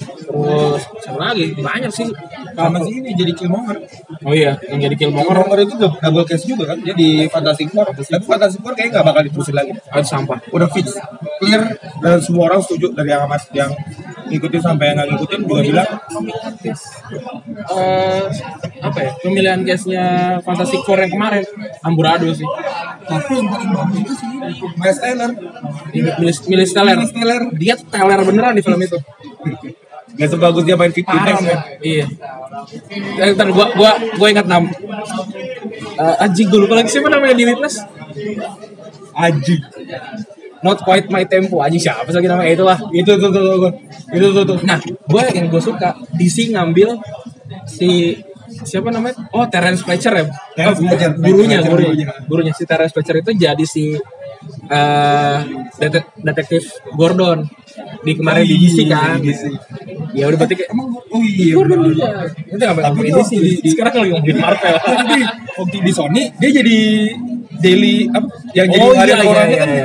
Terus 0.00 0.82
siapa 1.02 1.18
lagi? 1.18 1.46
Banyak 1.58 1.92
sih. 1.92 2.08
Sama 2.54 2.78
sih 2.84 2.94
ini 3.02 3.10
jadi 3.12 3.32
Killmonger. 3.34 3.76
Oh 4.24 4.32
iya, 4.32 4.56
yang 4.70 4.80
jadi 4.80 4.96
Killmonger 4.96 5.40
Killmonger 5.50 5.66
itu 5.66 5.74
dou- 5.76 5.98
double 5.98 6.26
case 6.28 6.44
juga 6.46 6.64
kan 6.70 6.78
dia 6.78 6.94
di 6.94 7.26
Fantastic 7.26 7.74
Four 7.74 7.90
tapi 7.90 8.02
Fantastic 8.06 8.60
Four 8.62 8.72
kayaknya 8.78 9.00
nggak 9.00 9.06
bakal 9.10 9.22
diterusin 9.26 9.54
lagi 9.56 9.72
ada 9.74 10.06
sampah. 10.06 10.38
udah 10.54 10.68
fix 10.70 10.94
clear 11.42 11.62
dan 11.98 12.22
semua 12.22 12.52
orang 12.52 12.60
setuju 12.62 12.94
dari 12.94 13.10
yang 13.10 13.26
amat 13.26 13.42
yang 13.50 13.70
ngikutin 14.30 14.62
sampai 14.62 14.84
yang 14.90 14.96
nggak 14.96 15.08
ngikutin 15.10 15.40
juga 15.44 15.62
bilang? 15.66 15.88
Eh 17.70 18.22
apa 18.80 18.98
ya 19.02 19.10
pemilihan 19.20 19.60
case-nya 19.66 20.04
Fantastic 20.46 20.80
Four 20.86 20.98
yang 21.02 21.12
kemarin 21.12 21.44
amburadul 21.84 22.32
sih. 22.32 22.46
Tapi 23.04 23.32
yang 23.42 23.48
paling 23.50 23.70
bagus 23.74 23.98
itu 23.98 24.12
sih 24.14 24.28
Miles 24.78 24.98
Teller. 25.02 25.30
Milih 25.90 26.36
milih 26.46 26.66
Stellar 26.66 26.94
Miles 26.96 27.12
Teller. 27.12 27.42
Dia 27.58 27.74
tuh 27.76 27.88
Teller 27.90 28.20
beneran 28.22 28.54
di 28.54 28.62
film 28.62 28.80
itu. 28.80 28.98
Nggak 30.10 30.28
sebagus 30.30 30.62
dia 30.66 30.74
main 30.74 30.90
Victim 30.90 31.18
parah 31.18 31.38
ya? 31.38 31.58
iya. 31.82 32.06
Eh, 33.18 33.30
ntar 33.34 33.48
gua 33.54 33.70
gua 33.78 33.94
gua 34.18 34.28
ingat 34.30 34.46
nam 34.46 34.66
Eh, 36.00 36.16
anjing 36.24 36.48
gue 36.48 36.60
lupa 36.64 36.80
lagi 36.80 36.88
siapa 36.88 37.12
namanya 37.12 37.36
di 37.36 37.44
Witness. 37.44 37.84
Aji 39.12 39.56
Not 40.60 40.78
Quite 40.80 41.08
My 41.08 41.24
Tempo. 41.24 41.58
Anjing 41.58 41.80
siapa 41.80 42.04
sih 42.04 42.16
lagi 42.16 42.26
namanya? 42.26 42.50
Itulah. 42.50 42.78
Itu 42.90 43.12
tuh 43.14 43.28
tuh 43.28 43.42
tuh 43.58 43.72
itu 44.10 44.26
tuh 44.30 44.44
tuh 44.44 44.58
nah 44.62 44.76
gue 44.80 45.22
yang 45.32 45.46
gue 45.46 45.58
suka 45.58 45.88
DC 46.12 46.50
ngambil 46.50 47.00
si 47.64 48.16
siapa 48.60 48.88
namanya? 48.88 49.16
Oh 49.30 49.46
Terence 49.46 49.80
Fletcher 49.80 50.12
ya. 50.12 50.24
Terence 50.52 50.76
Oh, 50.76 50.84
Fletcher. 50.84 51.10
gurunya 51.16 51.58
Fletcher, 51.58 51.70
gurunya. 51.70 52.06
gurunya. 52.26 52.52
si 52.52 52.64
Terence 52.64 52.92
Fletcher 52.92 53.16
itu 53.18 53.30
jadi 53.34 53.64
si 53.64 53.94
dete- 55.76 56.12
detektif 56.16 56.62
Gordon. 56.92 57.46
Di 58.00 58.12
kemarin 58.14 58.44
di 58.44 58.56
DC 58.58 58.84
kan. 58.86 59.18
DC. 59.18 59.42
ya 60.10 60.26
udah 60.26 60.36
berarti 60.36 60.58
kayak 60.58 60.74
emang 60.74 60.90
oh 60.90 61.22
iya 61.22 61.54
Gordon 61.54 61.86
dia 61.86 62.10
itu 62.42 62.58
nggak 62.58 62.82
Tapi 62.82 63.08
DC 63.08 63.30
di- 63.32 63.58
di- 63.60 63.70
sekarang 63.70 63.92
lagi 63.96 64.10
ngomongin 64.10 64.36
Marvel. 64.36 64.74
Tapi 64.76 65.18
waktu 65.56 65.76
di 65.80 65.92
Sony 65.92 66.22
dia 66.34 66.50
jadi 66.52 66.78
daily 67.56 67.94
apa? 68.08 68.26
Yang 68.50 68.66
jadi 68.72 68.82
Oh, 68.82 68.92
harian 68.92 69.06
iya, 69.12 69.22
iya, 69.22 69.30
orangnya 69.30 69.58
kan 69.58 69.68
iya, 69.68 69.84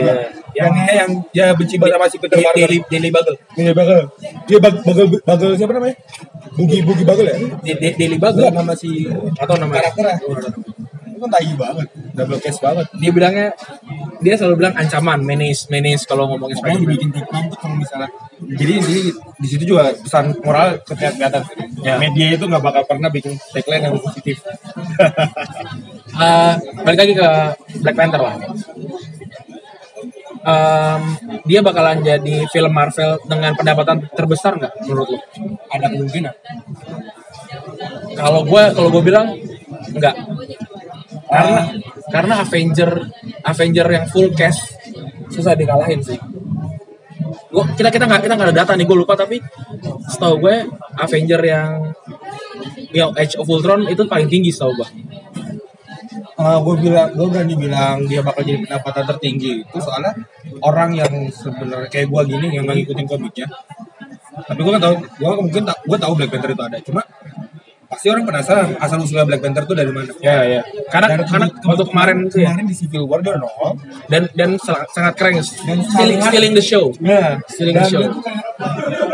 iya. 0.00 0.14
yang 0.56 0.72
yang 0.74 1.10
dia 1.32 1.46
benci 1.52 1.76
banget 1.76 1.94
sama 1.96 2.06
si 2.08 2.16
Peter 2.16 2.36
Parker 2.40 2.56
Daily 2.56 2.78
Daily 2.88 3.10
Bugle 3.12 3.36
Iya 3.56 3.72
bagel. 3.72 4.00
Dia 4.44 4.58
bag, 4.60 4.74
bagel 4.84 5.06
bagel 5.24 5.50
siapa 5.56 5.72
namanya? 5.72 5.96
Bugi 6.56 6.78
Bugi 6.84 7.04
bagel 7.08 7.26
ya? 7.28 7.36
Daily 7.96 8.16
Enggak 8.16 8.32
Bugle 8.36 8.52
nama 8.52 8.74
si 8.76 9.08
atau 9.36 9.54
namanya 9.56 9.92
karakternya. 9.92 10.16
Itu 11.08 11.18
kan 11.24 11.30
tai 11.32 11.52
banget. 11.56 11.88
Double 12.12 12.40
case 12.40 12.60
banget. 12.60 12.86
dia 13.00 13.10
bilangnya 13.12 13.48
dia 14.20 14.34
selalu 14.36 14.54
bilang 14.64 14.74
ancaman 14.76 15.20
menace 15.24 15.68
menace 15.68 16.04
kalau 16.08 16.28
ngomongin 16.28 16.56
Spider-Man 16.56 16.84
dibikin 16.84 17.10
tagline 17.12 17.48
tuh 17.52 17.58
kalau 17.60 17.76
misalnya 17.76 18.08
jadi 18.36 18.74
di 18.84 18.98
di 19.12 19.46
situ 19.48 19.64
juga 19.64 19.92
pesan 19.96 20.36
moral 20.44 20.80
kelihatan. 20.84 21.42
Ya. 21.80 21.96
Media 21.96 22.36
itu 22.36 22.44
nggak 22.44 22.64
bakal 22.64 22.82
pernah 22.84 23.08
bikin 23.08 23.36
tagline 23.52 23.88
yang 23.88 23.96
positif. 24.00 24.40
Eh, 26.16 26.54
balik 26.80 26.96
lagi 27.04 27.12
ke 27.12 27.28
Black 27.84 27.92
Panther 27.92 28.16
lah. 28.16 28.40
Em, 30.46 31.02
dia 31.42 31.58
bakalan 31.58 32.06
jadi 32.06 32.46
film 32.46 32.70
Marvel 32.70 33.18
dengan 33.26 33.50
pendapatan 33.58 34.06
terbesar 34.14 34.54
nggak 34.54 34.86
menurut 34.86 35.18
lo? 35.18 35.20
Ada 35.74 35.90
kemungkinan. 35.90 36.34
Kalau 38.14 38.46
gue 38.46 38.62
kalau 38.70 38.88
gue 38.94 39.02
bilang 39.02 39.34
nggak. 39.90 40.16
Karena 41.26 41.60
karena 42.14 42.34
Avenger 42.46 42.90
Avenger 43.42 43.86
yang 43.90 44.06
full 44.06 44.30
cast 44.38 44.70
susah 45.34 45.58
dikalahin 45.58 45.98
sih. 45.98 46.18
Gua, 47.50 47.66
kita 47.74 47.90
kita 47.90 48.06
nggak 48.06 48.30
kita 48.30 48.34
nggak 48.38 48.48
ada 48.54 48.56
data 48.62 48.72
nih 48.78 48.86
gue 48.86 48.98
lupa 49.02 49.18
tapi 49.18 49.42
setahu 50.06 50.46
gue 50.46 50.62
Avenger 50.94 51.42
yang 51.42 51.90
yang 52.94 53.10
Age 53.18 53.34
of 53.34 53.50
Ultron 53.50 53.90
itu 53.90 54.06
paling 54.06 54.30
tinggi 54.30 54.54
setahu 54.54 54.78
gue. 54.78 54.88
Eh, 56.36 56.58
gue 56.62 56.74
bilang 56.78 57.10
gue 57.16 57.26
berani 57.26 57.54
bilang 57.58 58.06
dia 58.06 58.22
bakal 58.22 58.46
jadi 58.46 58.62
pendapatan 58.62 59.04
tertinggi 59.10 59.66
itu 59.66 59.78
soalnya 59.82 60.14
orang 60.62 60.90
yang 60.92 61.12
sebenarnya 61.28 61.88
kayak 61.88 62.06
gue 62.08 62.22
gini 62.28 62.46
yang 62.54 62.64
nggak 62.64 62.76
ngikutin 62.80 63.06
komiknya. 63.06 63.46
Tapi 64.36 64.60
gue 64.60 64.72
kan 64.76 64.82
tahu 64.82 64.94
gue 65.00 65.32
mungkin 65.40 65.62
tak 65.64 65.78
gue 65.82 65.98
tahu 65.98 66.12
Black 66.14 66.30
Panther 66.30 66.50
itu 66.52 66.62
ada. 66.62 66.78
Cuma 66.80 67.02
pasti 67.86 68.10
orang 68.10 68.26
penasaran 68.26 68.74
asal 68.76 68.98
usulnya 68.98 69.24
Black 69.24 69.40
Panther 69.40 69.62
itu 69.64 69.74
dari 69.74 69.92
mana. 69.94 70.12
Ya 70.20 70.42
ya. 70.44 70.60
Karena 70.90 71.06
Dan 71.16 71.18
karena 71.24 71.46
kebut- 71.48 71.66
waktu 71.66 71.84
kemarin 71.88 72.16
ya. 72.26 72.50
kemarin 72.52 72.66
di 72.66 72.76
Civil 72.76 73.04
War 73.06 73.20
dia 73.20 73.34
nongol. 73.34 73.72
Dan 74.06 74.22
dan 74.32 74.50
sangat, 74.58 75.14
keren. 75.14 75.38
Dan 75.38 75.44
stealing, 75.44 75.82
sangat- 76.20 76.28
stealing 76.28 76.52
the 76.52 76.64
show. 76.64 76.84
Nah, 76.98 77.38
Stealing 77.48 77.76
dan 77.78 77.84
the 77.84 77.90
show. 77.90 78.04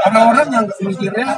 orang-orang 0.03 0.47
yang 0.51 0.65
mikirnya 0.81 1.29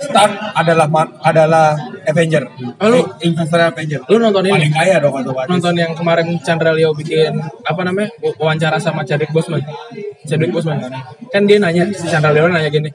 Stark 0.00 0.32
adalah 0.56 0.88
adalah 1.20 1.76
Avenger. 2.10 2.42
Oh, 2.82 2.88
lu- 2.90 3.08
investor 3.22 3.60
Avenger. 3.62 4.00
Lu 4.10 4.16
nonton 4.18 4.42
ini? 4.46 4.54
Paling 4.54 4.74
kaya 4.74 4.96
dong 4.98 5.14
atau 5.16 5.32
Nonton 5.46 5.74
yang 5.78 5.92
kemarin 5.94 6.26
Chandra 6.42 6.70
Leo 6.74 6.90
bikin 6.92 7.38
apa 7.64 7.80
namanya 7.86 8.10
wa- 8.20 8.36
wawancara 8.36 8.76
sama 8.82 9.06
Chadwick 9.06 9.30
Boseman. 9.30 9.62
Chadwick 10.26 10.52
Boseman 10.52 10.78
kan 11.30 11.42
dia 11.46 11.56
nanya 11.62 11.86
si 11.94 12.06
Chandra 12.10 12.34
Leo 12.34 12.50
nanya 12.50 12.68
gini, 12.68 12.90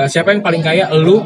"Eh, 0.00 0.08
siapa 0.08 0.32
yang 0.32 0.40
paling 0.40 0.64
kaya 0.64 0.88
lu 0.96 1.20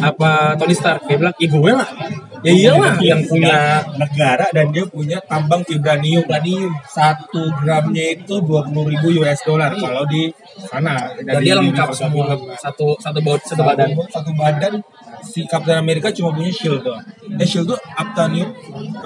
apa 0.00 0.56
Tony 0.56 0.74
Stark? 0.74 1.04
Dia 1.06 1.16
bilang, 1.16 1.34
"Ya 1.38 1.48
gue 1.48 1.72
lah." 1.72 1.90
Ya 2.38 2.54
iyalah 2.54 2.94
yang 3.02 3.26
punya 3.26 3.82
negara 3.98 4.46
dan 4.54 4.70
dia 4.70 4.86
punya 4.86 5.18
tambang 5.26 5.58
vibranium. 5.66 6.22
Vibranium 6.22 6.70
satu 6.86 7.50
gramnya 7.58 8.14
itu 8.14 8.38
20.000 8.38 8.86
ribu 8.86 9.26
US 9.26 9.42
dollar 9.42 9.74
kalau 9.74 10.06
di 10.06 10.30
sana. 10.70 11.10
dan 11.26 11.42
dia 11.42 11.58
lengkap 11.58 11.90
semua 11.90 12.38
satu 12.62 12.94
satu 13.02 13.18
baut 13.26 13.42
satu 13.42 13.66
badan. 13.66 13.90
Satu 14.06 14.30
badan 14.38 14.78
si 15.24 15.44
Captain 15.46 15.78
America 15.78 16.08
cuma 16.10 16.30
punya 16.30 16.50
shield 16.50 16.82
doang. 16.82 17.02
Eh 17.36 17.46
shield 17.46 17.66
tuh 17.66 17.78
Aptanium, 17.94 18.50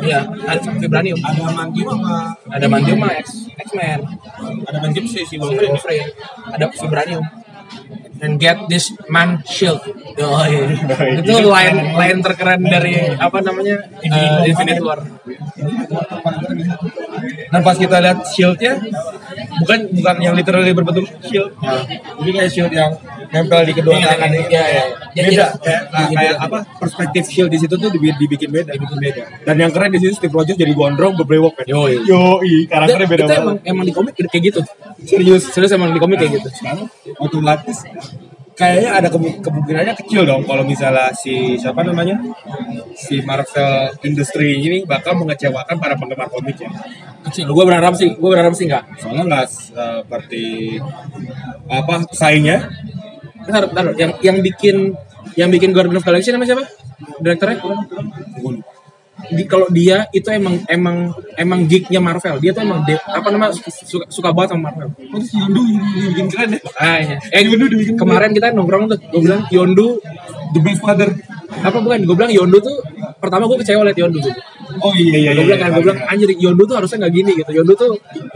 Iya, 0.01 0.25
ada 0.43 0.61
vibranium. 0.77 1.19
ada 1.21 1.43
mantium 1.53 1.89
sama 1.97 2.35
Ada 2.49 2.67
mantium 2.67 2.99
X 3.07 3.27
X-Men. 3.59 4.01
ada 4.65 4.79
mantium 4.81 5.07
sih 5.07 5.23
si 5.25 5.37
Wolverine. 5.39 5.75
Wolverine. 5.75 6.11
Ada 6.51 6.65
vibranium. 6.73 7.25
And 8.23 8.39
get 8.39 8.71
this 8.71 8.95
man 9.11 9.43
shield. 9.43 9.83
Oh, 10.23 10.45
iya. 10.47 10.71
itu 11.19 11.43
line 11.43 11.99
line 11.99 12.19
terkeren 12.23 12.63
dari 12.63 12.95
apa 13.19 13.43
namanya 13.43 13.83
uh, 13.99 14.47
Infinite 14.47 14.79
War. 14.79 15.03
Dan 17.51 17.61
pas 17.61 17.77
kita 17.77 17.99
lihat 17.99 18.23
shieldnya, 18.31 18.79
bukan 19.59 19.79
bukan 19.93 20.17
yang 20.23 20.35
literally 20.39 20.73
berbentuk 20.73 21.05
shield, 21.27 21.53
ini 22.23 22.31
kayak 22.33 22.51
shield 22.53 22.73
yang 22.73 22.95
nempel 23.33 23.61
di 23.65 23.73
kedua 23.73 23.97
tangan. 23.97 24.29
Iya, 24.29 24.45
iya. 24.45 24.85
Ya, 25.13 25.23
Beda, 25.25 25.33
iya. 25.33 25.47
kayak, 25.57 25.83
nah, 25.89 26.09
kayak 26.09 26.37
apa 26.39 26.59
perspektif 26.77 27.25
shield 27.27 27.49
di 27.49 27.59
situ 27.59 27.75
tuh 27.75 27.89
dibi- 27.89 28.13
dibikin 28.15 28.49
beda, 28.49 28.71
dibikin 28.71 28.99
beda. 28.99 29.23
Dan 29.43 29.57
yang 29.57 29.73
keren 29.73 29.89
di 29.89 29.99
sini 29.99 30.13
Steve 30.13 30.31
Rogers 30.31 30.55
jadi 30.55 30.73
gondrong 30.73 31.17
berbrewok 31.17 31.53
kan. 31.59 31.67
Yo, 31.67 31.89
Yo, 31.89 32.39
karakternya 32.69 33.09
beda 33.09 33.25
banget. 33.25 33.41
emang 33.41 33.57
emang 33.65 33.85
di 33.85 33.93
komik 33.93 34.13
kayak 34.15 34.43
gitu. 34.47 34.61
Serius. 35.03 35.49
Serius 35.49 35.73
emang 35.73 35.91
di 35.91 35.99
komik 35.99 36.21
kayak 36.21 36.39
gitu. 36.39 36.49
Sekarang 36.53 36.87
otomatis 37.19 37.81
kayaknya 38.53 38.91
ada 38.93 39.09
kemu- 39.09 39.41
kemungkinannya 39.41 39.97
kecil 39.97 40.29
dong 40.29 40.45
kalau 40.45 40.61
misalnya 40.63 41.09
si 41.17 41.57
siapa 41.57 41.81
namanya 41.81 42.21
si 42.93 43.25
Marvel 43.25 43.97
Industry 44.05 44.61
ini 44.61 44.79
bakal 44.85 45.17
mengecewakan 45.17 45.81
para 45.81 45.97
penggemar 45.97 46.29
komiknya. 46.29 46.69
Kecil. 47.25 47.49
Gue 47.49 47.65
berharap 47.65 47.97
sih, 47.97 48.13
gue 48.13 48.29
berharap 48.29 48.53
sih 48.53 48.69
enggak. 48.69 48.85
soalnya 49.01 49.25
nggak 49.25 49.47
seperti 49.49 50.45
apa 51.65 52.05
saingnya 52.13 52.69
Bentar, 53.43 53.63
bentar, 53.69 53.85
yang 53.99 54.13
yang 54.23 54.37
bikin 54.41 54.77
yang 55.39 55.49
bikin 55.51 55.71
Guardian 55.75 55.99
of 55.99 56.05
Galaxy 56.07 56.31
namanya 56.31 56.55
siapa? 56.55 56.65
Direkturnya? 57.23 57.59
Di, 59.23 59.47
kalau 59.47 59.71
dia 59.71 60.11
itu 60.11 60.27
emang 60.35 60.67
emang 60.67 61.15
emang 61.39 61.61
geeknya 61.71 62.03
Marvel. 62.03 62.43
Dia 62.43 62.51
tuh 62.51 62.67
emang 62.67 62.83
de- 62.83 62.99
apa 62.99 63.29
namanya 63.31 63.55
suka, 63.55 64.05
suka 64.11 64.29
banget 64.35 64.59
sama 64.59 64.69
Marvel. 64.69 64.91
oh 64.91 65.19
terus 65.23 65.31
Yondu 65.39 65.61
bikin 66.11 66.27
keren 66.27 66.49
deh 66.59 66.61
Makanya. 66.61 67.17
Eh, 67.31 67.43
kemarin 67.95 68.31
kita 68.35 68.51
nongkrong 68.51 68.91
tuh, 68.91 68.99
gue 68.99 69.21
bilang 69.23 69.47
Yondu 69.49 70.03
The 70.53 70.61
Big 70.61 70.77
Father 70.83 71.15
apa 71.63 71.79
bukan? 71.79 72.03
Gue 72.03 72.17
bilang 72.19 72.33
Yondu 72.35 72.59
tuh 72.59 72.77
pertama 73.23 73.47
gue 73.47 73.63
kecewa 73.63 73.87
liat 73.87 73.99
Yondu. 73.99 74.19
Gitu. 74.19 74.33
Oh 74.81 74.93
iya 74.97 75.17
iya 75.19 75.31
Gue 75.37 75.45
bilang 75.49 75.61
kan, 75.61 75.71
gue 75.77 75.83
bilang 75.85 76.01
anjir 76.09 76.29
Yondu 76.39 76.63
tuh 76.65 76.77
harusnya 76.81 76.99
nggak 77.05 77.15
gini 77.15 77.31
gitu. 77.37 77.51
Yondu 77.53 77.73
tuh 77.77 77.91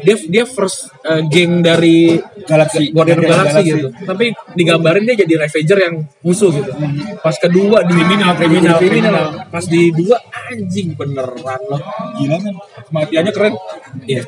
dia 0.05 0.17
dia 0.29 0.45
first 0.45 0.91
uh, 1.07 1.23
geng 1.31 1.65
dari 1.65 2.19
Galaxy 2.45 2.93
Guardian 2.93 3.23
of 3.23 3.29
Galaxy 3.31 3.61
gitu. 3.65 3.89
Tapi 4.05 4.35
digambarin 4.53 5.05
dia 5.07 5.17
jadi 5.25 5.35
Ravager 5.47 5.79
yang 5.81 5.95
musuh 6.21 6.51
gitu. 6.53 6.71
Pas 7.25 7.37
kedua 7.39 7.87
di 7.87 7.95
Kriminal, 7.97 8.33
kriminal, 8.37 8.77
kriminal. 8.77 9.25
Pas 9.49 9.65
di 9.65 9.89
dua 9.91 10.21
anjing 10.53 10.93
beneran 10.95 11.61
loh. 11.67 11.81
gila 12.21 12.37
kan 12.39 12.55
kematiannya 12.93 13.33
keren 13.33 13.55
Iya. 14.07 14.23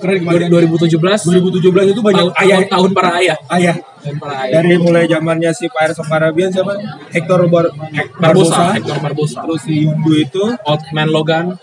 Keren 0.00 0.16
kematian 0.18 0.48
2017 0.48 0.96
2017 0.96 1.92
itu 1.92 2.00
banyak 2.00 2.24
tahun, 2.26 2.40
ayah 2.40 2.58
tahun 2.66 2.90
para 2.90 3.10
ayah. 3.20 3.36
ayah 3.52 3.76
Tahun 4.00 4.16
para 4.16 4.34
ayah. 4.42 4.52
dari 4.56 4.76
mulai 4.76 5.04
zamannya 5.04 5.50
si 5.52 5.68
Pirates 5.68 5.96
of 5.96 6.06
Caribbean 6.06 6.48
siapa 6.48 6.72
Hector 7.10 7.44
Bar 7.46 7.68
Barbosa, 8.16 8.72
Hector 8.72 8.96
Barbosa. 8.98 9.44
terus 9.44 9.60
si 9.60 9.84
Yondu 9.84 10.12
itu 10.14 10.42
Old 10.60 10.82
Man 10.90 11.08
Logan. 11.08 11.54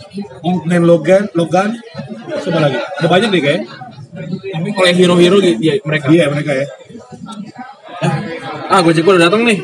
Old 0.41 0.63
Man 0.63 0.83
Logan 0.83 1.27
Logan 1.33 1.73
siapa 2.37 2.59
lagi 2.59 2.77
ada 2.77 3.07
banyak 3.07 3.29
deh 3.29 3.41
kayak 3.41 3.61
Tapi 4.17 4.69
oleh 4.71 4.93
hero-hero 4.93 5.37
gitu 5.37 5.57
ya 5.59 5.73
mereka. 5.83 6.05
iya 6.07 6.25
mereka 6.27 6.51
ya 6.53 6.65
Ah, 8.67 8.79
Gojek 8.79 9.01
gue 9.01 9.09
udah 9.11 9.25
datang 9.25 9.41
nih. 9.41 9.57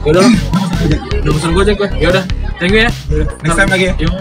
Ya 0.00 0.10
udah, 0.14 0.24
pesan 1.26 1.52
Gojek 1.52 1.74
gue. 1.74 1.88
Ya 1.98 2.08
udah, 2.08 2.24
thank 2.56 2.70
you 2.70 2.80
ya. 2.80 2.90
next 3.42 3.56
time 3.56 3.68
lagi 3.68 3.84
ya 3.86 3.94
Yuk. 3.98 4.12